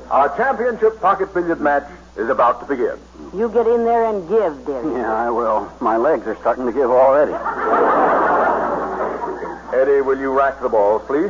our 0.09 0.35
championship 0.35 0.99
pocket 0.99 1.35
billiard 1.35 1.61
match 1.61 1.85
is 2.17 2.31
about 2.31 2.59
to 2.61 2.67
begin. 2.67 2.97
You 3.37 3.51
get 3.53 3.67
in 3.67 3.85
there 3.85 4.07
and 4.07 4.27
give, 4.27 4.65
dearie. 4.65 4.97
Yeah, 4.97 5.13
I 5.13 5.29
will. 5.29 5.71
My 5.83 5.99
legs 5.99 6.27
are 6.27 6.37
starting 6.37 6.65
to 6.65 6.73
give 6.73 6.89
already. 6.91 7.37
Eddie, 9.77 10.01
will 10.01 10.19
you 10.19 10.33
rack 10.33 10.59
the 10.63 10.71
balls, 10.71 11.03
please? 11.05 11.29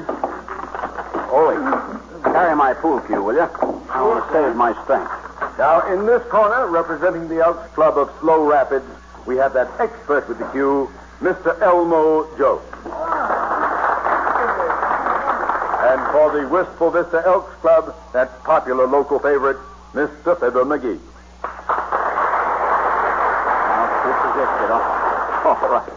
Ole, 1.35 1.59
carry 2.31 2.55
my 2.55 2.75
pool 2.75 3.01
cue, 3.01 3.21
will 3.21 3.35
you? 3.35 3.51
I 3.91 4.03
want 4.07 4.25
to 4.25 4.33
save 4.33 4.55
my 4.55 4.71
strength. 4.85 5.11
Now, 5.59 5.93
in 5.93 6.07
this 6.07 6.23
corner, 6.31 6.69
representing 6.69 7.27
the 7.27 7.43
Elks 7.43 7.75
Club 7.75 7.99
of 7.99 8.09
Slow 8.21 8.47
Rapids, 8.47 8.87
we 9.27 9.35
have 9.39 9.53
that 9.55 9.67
expert 9.81 10.29
with 10.29 10.39
the 10.39 10.47
cue, 10.53 10.89
Mr. 11.21 11.61
Elmo 11.63 12.27
Jones. 12.37 12.63
And 15.85 16.01
for 16.13 16.33
the 16.33 16.49
Wistful 16.49 16.91
Vista 16.91 17.23
Elks 17.25 17.55
Club, 17.61 17.95
that 18.13 18.43
popular 18.43 18.87
local 18.87 19.19
favorite, 19.19 19.59
Mr. 19.93 20.39
Fibber 20.39 20.65
McGee. 20.65 20.99
Now, 23.71 23.87
this 24.05 24.19
is 24.27 24.35
it, 24.43 24.51
kiddo. 24.59 24.75
All 25.45 25.69
right. 25.71 25.93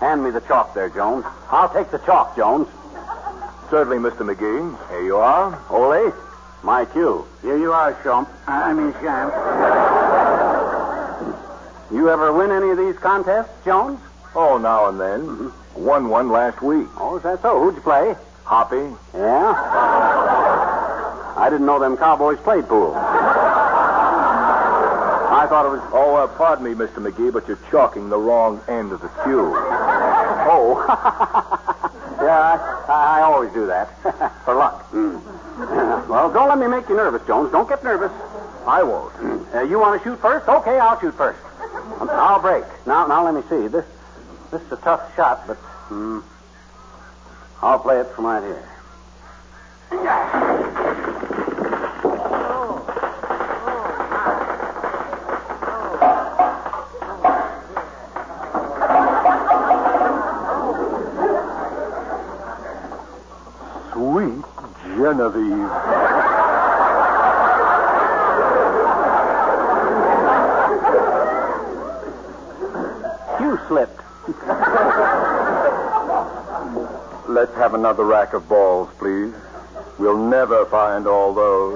Hand 0.00 0.22
me 0.22 0.30
the 0.30 0.40
chalk 0.42 0.74
there, 0.74 0.90
Jones. 0.90 1.24
I'll 1.50 1.72
take 1.72 1.90
the 1.90 1.98
chalk, 1.98 2.36
Jones. 2.36 2.68
Certainly, 3.70 3.98
Mr. 3.98 4.18
McGee. 4.18 4.90
Here 4.90 5.02
you 5.02 5.16
are. 5.16 5.58
Ole, 5.70 6.12
my 6.62 6.84
cue. 6.84 7.26
Here 7.40 7.56
you 7.56 7.72
are, 7.72 7.94
Shump. 8.04 8.28
I 8.46 8.72
mean, 8.72 8.92
Champ. 8.94 9.32
You 11.92 12.10
ever 12.10 12.32
win 12.32 12.50
any 12.52 12.70
of 12.70 12.78
these 12.78 12.96
contests, 12.98 13.52
Jones? 13.64 13.98
Oh, 14.34 14.56
now 14.58 14.88
and 14.88 14.98
then. 14.98 15.52
Won 15.74 16.08
one 16.08 16.30
last 16.30 16.62
week. 16.62 16.88
Oh, 16.96 17.16
is 17.16 17.22
that 17.22 17.42
so? 17.42 17.60
Who'd 17.62 17.76
you 17.76 17.82
play? 17.82 18.14
Hoppy. 18.44 18.94
Yeah? 19.14 19.52
I 21.36 21.48
didn't 21.50 21.66
know 21.66 21.78
them 21.78 21.96
cowboys 21.96 22.38
played 22.40 22.66
pool. 22.68 22.94
I 25.32 25.46
thought 25.48 25.66
it 25.66 25.70
was. 25.70 25.80
Oh, 25.92 26.14
uh, 26.16 26.26
pardon 26.28 26.64
me, 26.64 26.72
Mr. 26.72 26.96
McGee, 26.96 27.32
but 27.32 27.48
you're 27.48 27.58
chalking 27.70 28.08
the 28.08 28.18
wrong 28.18 28.60
end 28.68 28.92
of 28.92 29.00
the 29.00 29.08
cue. 29.24 29.52
Oh. 30.48 30.84
yeah, 32.22 32.84
I, 32.88 33.18
I 33.18 33.22
always 33.22 33.52
do 33.52 33.66
that. 33.66 33.88
For 34.44 34.54
luck. 34.54 34.86
well, 34.92 36.30
don't 36.32 36.48
let 36.48 36.58
me 36.58 36.68
make 36.68 36.88
you 36.88 36.96
nervous, 36.96 37.26
Jones. 37.26 37.50
Don't 37.50 37.68
get 37.68 37.82
nervous. 37.82 38.12
I 38.66 38.82
won't. 38.82 39.12
Uh, 39.54 39.62
you 39.62 39.78
want 39.78 40.00
to 40.00 40.08
shoot 40.08 40.20
first? 40.20 40.48
Okay, 40.48 40.78
I'll 40.78 41.00
shoot 41.00 41.14
first. 41.14 41.38
I'll 42.10 42.40
break. 42.40 42.64
Now, 42.86 43.06
now, 43.06 43.24
let 43.24 43.34
me 43.34 43.42
see. 43.48 43.68
This, 43.68 43.84
this 44.52 44.60
is 44.64 44.72
a 44.72 44.76
tough 44.76 45.16
shot, 45.16 45.46
but 45.46 45.56
hmm, 45.56 46.20
I'll 47.62 47.78
play 47.78 48.00
it 48.00 48.06
from 48.08 48.26
right 48.26 48.42
here. 48.42 48.68
Sweet 63.94 64.44
Genevieve. 64.98 65.70
You 73.40 73.58
slipped. 73.66 74.11
Let's 77.28 77.52
have 77.56 77.74
another 77.74 78.04
rack 78.04 78.34
of 78.34 78.48
balls, 78.48 78.88
please. 78.98 79.34
We'll 79.98 80.16
never 80.16 80.64
find 80.66 81.08
all 81.08 81.34
those. 81.34 81.74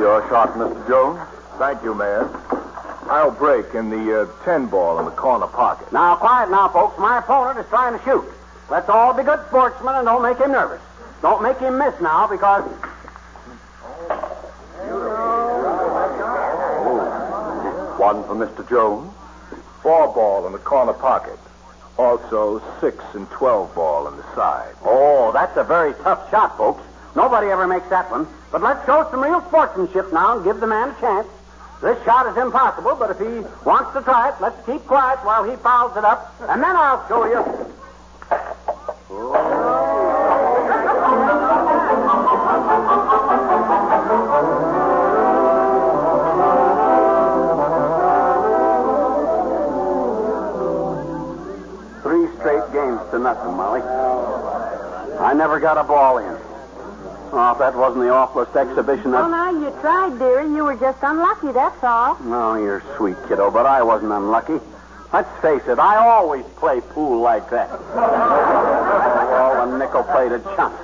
Your 0.00 0.26
shot, 0.30 0.54
Mr. 0.54 0.88
Jones. 0.88 1.20
Thank 1.58 1.82
you, 1.82 1.94
Mayor. 1.94 2.26
I'll 3.10 3.30
break 3.30 3.74
in 3.74 3.90
the 3.90 4.22
uh, 4.22 4.44
10 4.44 4.68
ball 4.68 4.98
in 4.98 5.04
the 5.04 5.10
corner 5.10 5.46
pocket. 5.46 5.92
Now, 5.92 6.16
quiet 6.16 6.50
now, 6.50 6.68
folks. 6.68 6.98
My 6.98 7.18
opponent 7.18 7.58
is 7.58 7.66
trying 7.66 7.98
to 7.98 8.04
shoot. 8.04 8.24
Let's 8.70 8.88
all 8.88 9.12
be 9.12 9.24
good 9.24 9.44
sportsmen 9.48 9.94
and 9.96 10.06
don't 10.06 10.22
make 10.22 10.38
him 10.38 10.52
nervous. 10.52 10.80
Don't 11.20 11.42
make 11.42 11.58
him 11.58 11.76
miss 11.76 12.00
now 12.00 12.26
because. 12.26 12.64
One 18.10 18.24
for 18.24 18.34
Mr. 18.34 18.68
Jones. 18.68 19.12
Four 19.84 20.12
ball 20.12 20.44
in 20.44 20.52
the 20.52 20.58
corner 20.58 20.92
pocket. 20.92 21.38
Also, 21.96 22.60
6 22.80 23.04
and 23.14 23.30
12 23.30 23.72
ball 23.72 24.08
in 24.08 24.16
the 24.16 24.24
side. 24.34 24.74
Oh, 24.84 25.30
that's 25.32 25.56
a 25.56 25.62
very 25.62 25.94
tough 26.02 26.28
shot, 26.28 26.56
folks. 26.56 26.82
Nobody 27.14 27.46
ever 27.50 27.68
makes 27.68 27.88
that 27.88 28.10
one. 28.10 28.26
But 28.50 28.62
let's 28.62 28.84
show 28.84 29.06
some 29.12 29.22
real 29.22 29.40
sportsmanship 29.42 30.12
now 30.12 30.34
and 30.34 30.44
give 30.44 30.58
the 30.58 30.66
man 30.66 30.88
a 30.88 31.00
chance. 31.00 31.28
This 31.82 32.04
shot 32.04 32.26
is 32.26 32.36
impossible, 32.36 32.96
but 32.96 33.12
if 33.12 33.18
he 33.20 33.46
wants 33.64 33.92
to 33.92 34.02
try 34.02 34.30
it, 34.30 34.34
let's 34.40 34.58
keep 34.66 34.84
quiet 34.86 35.24
while 35.24 35.48
he 35.48 35.54
fouls 35.62 35.96
it 35.96 36.04
up, 36.04 36.34
and 36.48 36.60
then 36.60 36.74
I'll 36.74 37.06
show 37.06 37.26
you. 37.26 37.44
Three 39.06 39.20
nothing, 53.22 53.54
Molly. 53.54 53.82
I 53.82 55.34
never 55.34 55.60
got 55.60 55.76
a 55.78 55.84
ball 55.84 56.18
in. 56.18 56.36
Oh, 57.32 57.52
if 57.52 57.58
that 57.58 57.76
wasn't 57.76 58.02
the 58.02 58.10
awfulest 58.10 58.56
exhibition 58.56 59.12
Well, 59.12 59.32
I've... 59.32 59.54
now, 59.54 59.60
you 59.60 59.70
tried, 59.80 60.18
dearie. 60.18 60.48
You 60.48 60.64
were 60.64 60.76
just 60.76 60.98
unlucky, 61.02 61.52
that's 61.52 61.82
all. 61.84 62.18
No, 62.24 62.56
you're 62.56 62.82
sweet, 62.96 63.16
kiddo, 63.28 63.50
but 63.50 63.66
I 63.66 63.82
wasn't 63.82 64.10
unlucky. 64.12 64.58
Let's 65.12 65.30
face 65.40 65.62
it, 65.68 65.78
I 65.78 65.96
always 65.96 66.44
play 66.56 66.80
pool 66.80 67.20
like 67.20 67.48
that. 67.50 67.70
oh, 67.70 69.56
all 69.60 69.70
the 69.70 69.78
nickel-plated 69.78 70.42
chumps. 70.56 70.82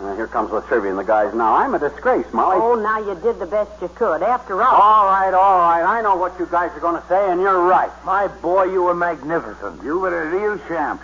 Uh, 0.00 0.14
here 0.16 0.26
comes 0.26 0.50
La 0.50 0.60
Trivia 0.60 0.90
and 0.90 0.98
the 0.98 1.04
guys 1.04 1.32
now. 1.34 1.54
I'm 1.54 1.74
a 1.74 1.78
disgrace, 1.78 2.26
Molly. 2.32 2.58
Oh, 2.60 2.74
now 2.74 2.98
you 2.98 3.14
did 3.20 3.38
the 3.38 3.46
best 3.46 3.70
you 3.80 3.88
could. 3.94 4.22
After 4.22 4.60
all. 4.62 4.74
All 4.74 5.06
right, 5.06 5.32
all 5.32 5.58
right. 5.58 5.84
I 5.84 6.02
know 6.02 6.16
what 6.16 6.38
you 6.38 6.46
guys 6.46 6.72
are 6.76 6.80
going 6.80 7.00
to 7.00 7.08
say, 7.08 7.30
and 7.30 7.40
you're 7.40 7.62
right. 7.62 7.90
My 8.04 8.26
boy, 8.26 8.64
you 8.64 8.82
were 8.82 8.94
magnificent. 8.94 9.82
You 9.82 10.00
were 10.00 10.22
a 10.22 10.30
real 10.30 10.58
champ, 10.66 11.00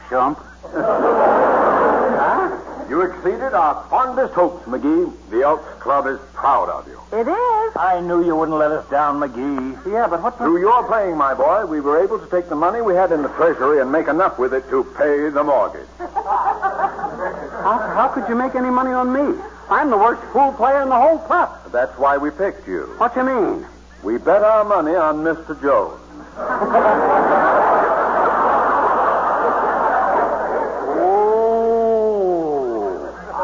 chump. 0.63 2.51
You 2.91 3.03
exceeded 3.03 3.55
our 3.55 3.87
fondest 3.89 4.35
hopes, 4.35 4.67
McGee. 4.67 5.13
The 5.31 5.43
Elks 5.43 5.81
Club 5.81 6.07
is 6.09 6.19
proud 6.35 6.69
of 6.69 6.89
you. 6.89 7.01
It 7.13 7.29
is. 7.29 7.77
I 7.77 8.01
knew 8.01 8.25
you 8.25 8.35
wouldn't 8.35 8.59
let 8.59 8.73
us 8.73 8.85
down, 8.91 9.21
McGee. 9.21 9.93
Yeah, 9.93 10.09
but 10.09 10.21
what. 10.23 10.37
Through 10.39 10.59
your 10.59 10.83
playing, 10.89 11.17
my 11.17 11.33
boy, 11.35 11.67
we 11.67 11.81
were 11.81 12.03
able 12.03 12.19
to 12.19 12.27
take 12.27 12.49
the 12.49 12.57
money 12.57 12.81
we 12.83 12.95
had 12.95 13.13
in 13.13 13.23
the 13.23 13.29
treasury 13.29 13.81
and 13.81 13.93
make 13.93 14.09
enough 14.09 14.39
with 14.41 14.53
it 14.55 14.69
to 14.71 14.83
pay 14.99 15.29
the 15.31 15.45
mortgage. 15.45 15.87
How, 15.99 17.77
how 17.95 18.09
could 18.09 18.27
you 18.29 18.35
make 18.35 18.55
any 18.55 18.71
money 18.71 18.91
on 18.91 19.13
me? 19.13 19.39
I'm 19.69 19.91
the 19.91 19.97
worst 19.99 20.23
pool 20.33 20.53
player 20.53 20.81
in 20.83 20.89
the 20.89 20.97
whole 20.97 21.19
club. 21.19 21.71
That's 21.71 21.97
why 21.99 22.17
we 22.17 22.31
picked 22.31 22.67
you. 22.67 22.87
What 22.97 23.13
do 23.15 23.21
you 23.21 23.27
mean? 23.27 23.67
We 24.03 24.17
bet 24.17 24.43
our 24.43 24.65
money 24.65 24.95
on 24.97 25.19
Mr. 25.19 25.61
Jones. 25.61 26.01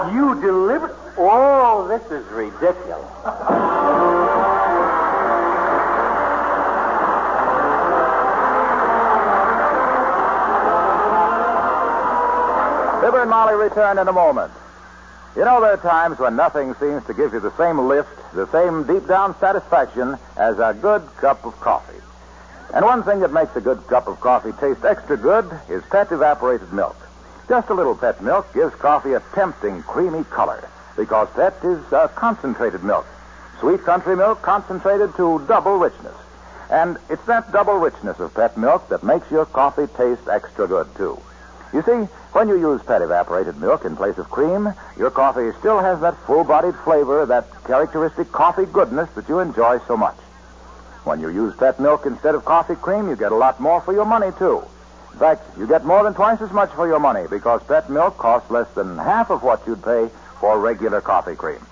Oh, 0.09 0.26
you 0.37 0.47
delivered... 0.47 0.95
Oh, 1.19 1.89
this 1.89 2.05
is 2.11 2.27
ridiculous. 2.31 2.77
Fibber 13.01 13.23
and 13.23 13.31
Molly 13.31 13.55
return 13.55 13.99
in 13.99 14.09
a 14.09 14.13
moment. 14.13 14.53
You 15.37 15.45
know, 15.45 15.61
there 15.61 15.73
are 15.73 15.77
times 15.77 16.19
when 16.19 16.37
nothing 16.37 16.75
seems 16.75 17.05
to 17.07 17.15
give 17.15 17.33
you 17.33 17.41
the 17.41 17.55
same 17.57 17.79
lift, 17.79 18.09
the 18.35 18.47
same 18.51 18.85
deep 18.87 19.07
down 19.07 19.39
satisfaction 19.39 20.17
as 20.37 20.59
a 20.59 20.77
good 20.81 21.07
cup 21.19 21.45
of 21.45 21.59
coffee. 21.61 22.01
And 22.75 22.85
one 22.85 23.03
thing 23.05 23.21
that 23.21 23.33
makes 23.33 23.55
a 23.57 23.61
good 23.61 23.87
cup 23.87 24.09
of 24.09 24.21
coffee 24.21 24.53
taste 24.61 24.85
extra 24.85 25.17
good 25.17 25.47
is 25.69 25.83
pet 25.85 26.11
evaporated 26.11 26.73
milk. 26.73 26.97
Just 27.49 27.69
a 27.71 27.75
little 27.75 27.95
pet 27.95 28.21
milk 28.23 28.53
gives 28.53 28.75
coffee 28.75 29.13
a 29.13 29.21
tempting, 29.33 29.83
creamy 29.85 30.25
color 30.25 30.69
because 30.97 31.29
pet 31.31 31.55
is 31.63 31.81
uh, 31.93 32.09
concentrated 32.09 32.83
milk. 32.83 33.07
Sweet 33.61 33.83
country 33.85 34.17
milk 34.17 34.43
concentrated 34.43 35.15
to 35.17 35.45
double 35.47 35.77
richness. 35.77 36.15
And 36.71 36.99
it's 37.09 37.25
that 37.27 37.53
double 37.53 37.75
richness 37.75 38.19
of 38.19 38.35
pet 38.35 38.57
milk 38.59 38.89
that 38.89 39.05
makes 39.05 39.31
your 39.31 39.47
coffee 39.47 39.87
taste 39.97 40.27
extra 40.29 40.67
good, 40.67 40.89
too. 40.97 41.21
You 41.73 41.83
see, 41.83 42.13
when 42.33 42.49
you 42.49 42.59
use 42.59 42.83
pet 42.83 43.03
evaporated 43.03 43.61
milk 43.61 43.85
in 43.85 43.97
place 43.97 44.19
of 44.19 44.29
cream, 44.31 44.75
your 44.99 45.11
coffee 45.11 45.57
still 45.61 45.79
has 45.79 46.01
that 46.01 46.17
full 46.27 46.43
bodied 46.43 46.75
flavor, 46.77 47.27
that 47.27 47.47
characteristic 47.65 48.33
coffee 48.33 48.67
goodness 48.67 49.09
that 49.11 49.29
you 49.29 49.39
enjoy 49.39 49.79
so 49.87 49.97
much. 49.97 50.17
When 51.05 51.21
you 51.21 51.29
use 51.29 51.55
pet 51.55 51.79
milk 51.79 52.07
instead 52.07 52.35
of 52.35 52.45
coffee 52.45 52.75
cream, 52.75 53.09
you 53.09 53.15
get 53.15 53.31
a 53.31 53.37
lot 53.37 53.61
more 53.61 53.81
for 53.81 53.93
your 53.93 54.05
money, 54.05 54.33
too. 54.37 54.65
In 55.17 55.21
fact, 55.21 55.59
you 55.59 55.67
get 55.67 55.87
more 55.87 56.05
than 56.05 56.13
twice 56.13 56.43
as 56.43 56.53
much 56.53 56.71
for 56.73 56.87
your 56.87 57.01
money 57.01 57.27
because 57.31 57.63
pet 57.63 57.89
milk 57.89 58.19
costs 58.19 58.51
less 58.51 58.69
than 58.75 58.99
half 58.99 59.31
of 59.31 59.43
what 59.43 59.67
you'd 59.67 59.83
pay 59.83 60.11
for 60.41 60.61
regular 60.61 61.01
coffee 61.01 61.35
cream. 61.35 61.65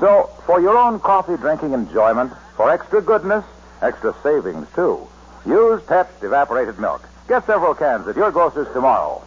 So, 0.00 0.30
for 0.46 0.58
your 0.58 0.78
own 0.78 0.98
coffee 0.98 1.36
drinking 1.36 1.74
enjoyment, 1.74 2.32
for 2.56 2.70
extra 2.70 3.02
goodness, 3.02 3.44
extra 3.82 4.14
savings, 4.22 4.66
too, 4.74 5.06
use 5.44 5.82
pet 5.82 6.08
evaporated 6.22 6.78
milk. 6.78 7.06
Get 7.28 7.44
several 7.44 7.74
cans 7.74 8.08
at 8.08 8.16
your 8.16 8.30
grocer's 8.30 8.72
tomorrow. 8.72 9.22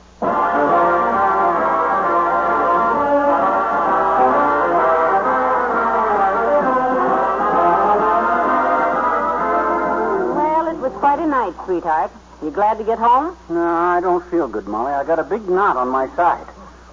Well, 10.34 10.68
it 10.68 10.80
was 10.80 10.94
quite 10.94 11.20
a 11.20 11.28
night, 11.28 11.54
sweetheart. 11.66 12.12
You 12.42 12.50
glad 12.50 12.80
to 12.80 12.84
get 12.84 12.98
home? 12.98 13.38
No, 13.50 13.62
I 13.62 14.02
don't 14.02 14.26
feel 14.32 14.48
good, 14.48 14.68
Molly. 14.68 14.94
I 14.94 15.04
got 15.04 15.20
a 15.20 15.24
big 15.24 15.48
knot 15.48 15.78
on 15.78 15.90
my 15.90 16.08
side. 16.16 16.48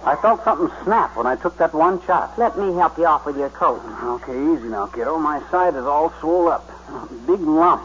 I 0.05 0.15
felt 0.15 0.43
something 0.43 0.69
snap 0.83 1.17
when 1.17 1.25
I 1.25 1.35
took 1.35 1.57
that 1.57 1.73
one 1.73 1.99
shot. 2.05 2.37
Let 2.37 2.57
me 2.57 2.73
help 2.75 2.97
you 2.99 3.07
off 3.07 3.25
with 3.25 3.35
your 3.35 3.49
coat. 3.49 3.81
Okay, 4.03 4.31
easy 4.53 4.69
now, 4.69 4.85
kiddo. 4.85 5.17
My 5.17 5.41
side 5.49 5.75
is 5.75 5.85
all 5.85 6.13
swole 6.19 6.49
up. 6.49 6.69
Big 7.25 7.39
lump. 7.39 7.81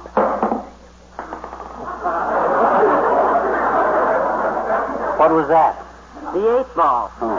What 5.18 5.31
was 5.33 5.48
that? 5.48 5.83
The 6.35 6.61
eight 6.61 6.74
ball. 6.77 7.11
Oh. 7.20 7.31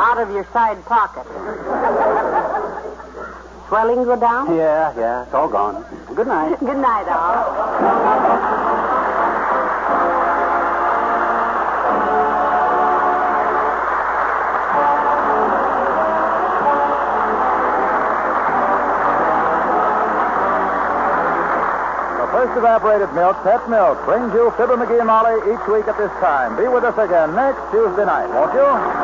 Out 0.00 0.18
of 0.18 0.30
your 0.30 0.46
side 0.52 0.82
pocket. 0.86 1.26
Swelling 3.68 4.04
go 4.04 4.16
down? 4.18 4.56
Yeah, 4.56 4.94
yeah, 4.96 5.24
it's 5.24 5.34
all 5.34 5.48
gone. 5.48 5.84
Good 6.14 6.28
night. 6.28 6.56
Good 6.60 6.76
night, 6.76 7.08
all. 7.08 8.54
The 22.20 22.30
first 22.30 22.56
evaporated 22.58 23.12
milk, 23.14 23.42
Pet 23.42 23.68
Milk, 23.68 24.04
brings 24.04 24.32
you 24.34 24.52
Fibber 24.56 24.76
McGee 24.76 24.98
and 25.00 25.08
Molly 25.08 25.34
each 25.50 25.66
week 25.66 25.88
at 25.88 25.98
this 25.98 26.12
time. 26.20 26.56
Be 26.56 26.68
with 26.68 26.84
us 26.84 26.96
again 26.96 27.34
next 27.34 27.58
Tuesday 27.72 28.04
night, 28.04 28.28
won't 28.28 28.54
you? 28.54 29.03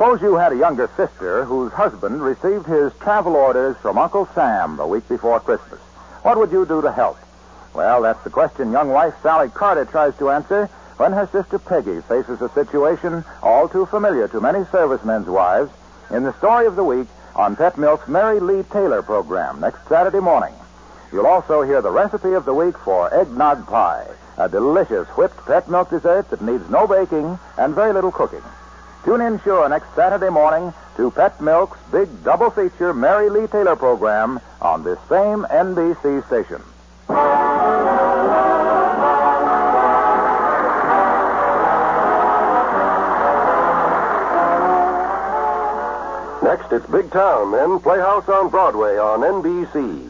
Suppose 0.00 0.22
you 0.22 0.36
had 0.36 0.52
a 0.52 0.56
younger 0.56 0.88
sister 0.96 1.44
whose 1.44 1.72
husband 1.72 2.22
received 2.22 2.64
his 2.64 2.90
travel 3.00 3.36
orders 3.36 3.76
from 3.82 3.98
Uncle 3.98 4.26
Sam 4.34 4.78
the 4.78 4.86
week 4.86 5.06
before 5.10 5.40
Christmas. 5.40 5.78
What 6.22 6.38
would 6.38 6.50
you 6.50 6.64
do 6.64 6.80
to 6.80 6.90
help? 6.90 7.18
Well, 7.74 8.00
that's 8.00 8.24
the 8.24 8.30
question 8.30 8.72
young 8.72 8.88
wife 8.88 9.12
Sally 9.22 9.50
Carter 9.50 9.84
tries 9.84 10.16
to 10.16 10.30
answer 10.30 10.70
when 10.96 11.12
her 11.12 11.28
sister 11.30 11.58
Peggy 11.58 12.00
faces 12.00 12.40
a 12.40 12.48
situation 12.48 13.26
all 13.42 13.68
too 13.68 13.84
familiar 13.84 14.26
to 14.28 14.40
many 14.40 14.64
servicemen's 14.72 15.26
wives 15.26 15.70
in 16.10 16.22
the 16.22 16.32
story 16.38 16.64
of 16.64 16.76
the 16.76 16.84
week 16.84 17.08
on 17.36 17.54
Pet 17.54 17.76
Milk's 17.76 18.08
Mary 18.08 18.40
Lee 18.40 18.62
Taylor 18.72 19.02
program 19.02 19.60
next 19.60 19.86
Saturday 19.86 20.20
morning. 20.20 20.54
You'll 21.12 21.26
also 21.26 21.60
hear 21.60 21.82
the 21.82 21.90
recipe 21.90 22.32
of 22.32 22.46
the 22.46 22.54
week 22.54 22.78
for 22.78 23.12
eggnog 23.12 23.66
pie, 23.66 24.06
a 24.38 24.48
delicious 24.48 25.06
whipped 25.08 25.44
pet 25.44 25.68
milk 25.68 25.90
dessert 25.90 26.30
that 26.30 26.40
needs 26.40 26.70
no 26.70 26.86
baking 26.86 27.38
and 27.58 27.74
very 27.74 27.92
little 27.92 28.10
cooking. 28.10 28.42
Tune 29.04 29.22
in 29.22 29.40
sure 29.40 29.66
next 29.68 29.94
Saturday 29.94 30.28
morning 30.28 30.74
to 30.96 31.10
Pet 31.10 31.40
Milk's 31.40 31.78
big 31.90 32.08
double 32.22 32.50
feature 32.50 32.92
Mary 32.92 33.30
Lee 33.30 33.46
Taylor 33.46 33.74
program 33.74 34.40
on 34.60 34.84
this 34.84 34.98
same 35.08 35.44
NBC 35.44 36.26
station. 36.26 36.62
Next, 46.42 46.70
it's 46.72 46.86
Big 46.90 47.10
Town, 47.10 47.52
then 47.52 47.80
Playhouse 47.80 48.28
on 48.28 48.50
Broadway 48.50 48.98
on 48.98 49.20
NBC. 49.20 50.09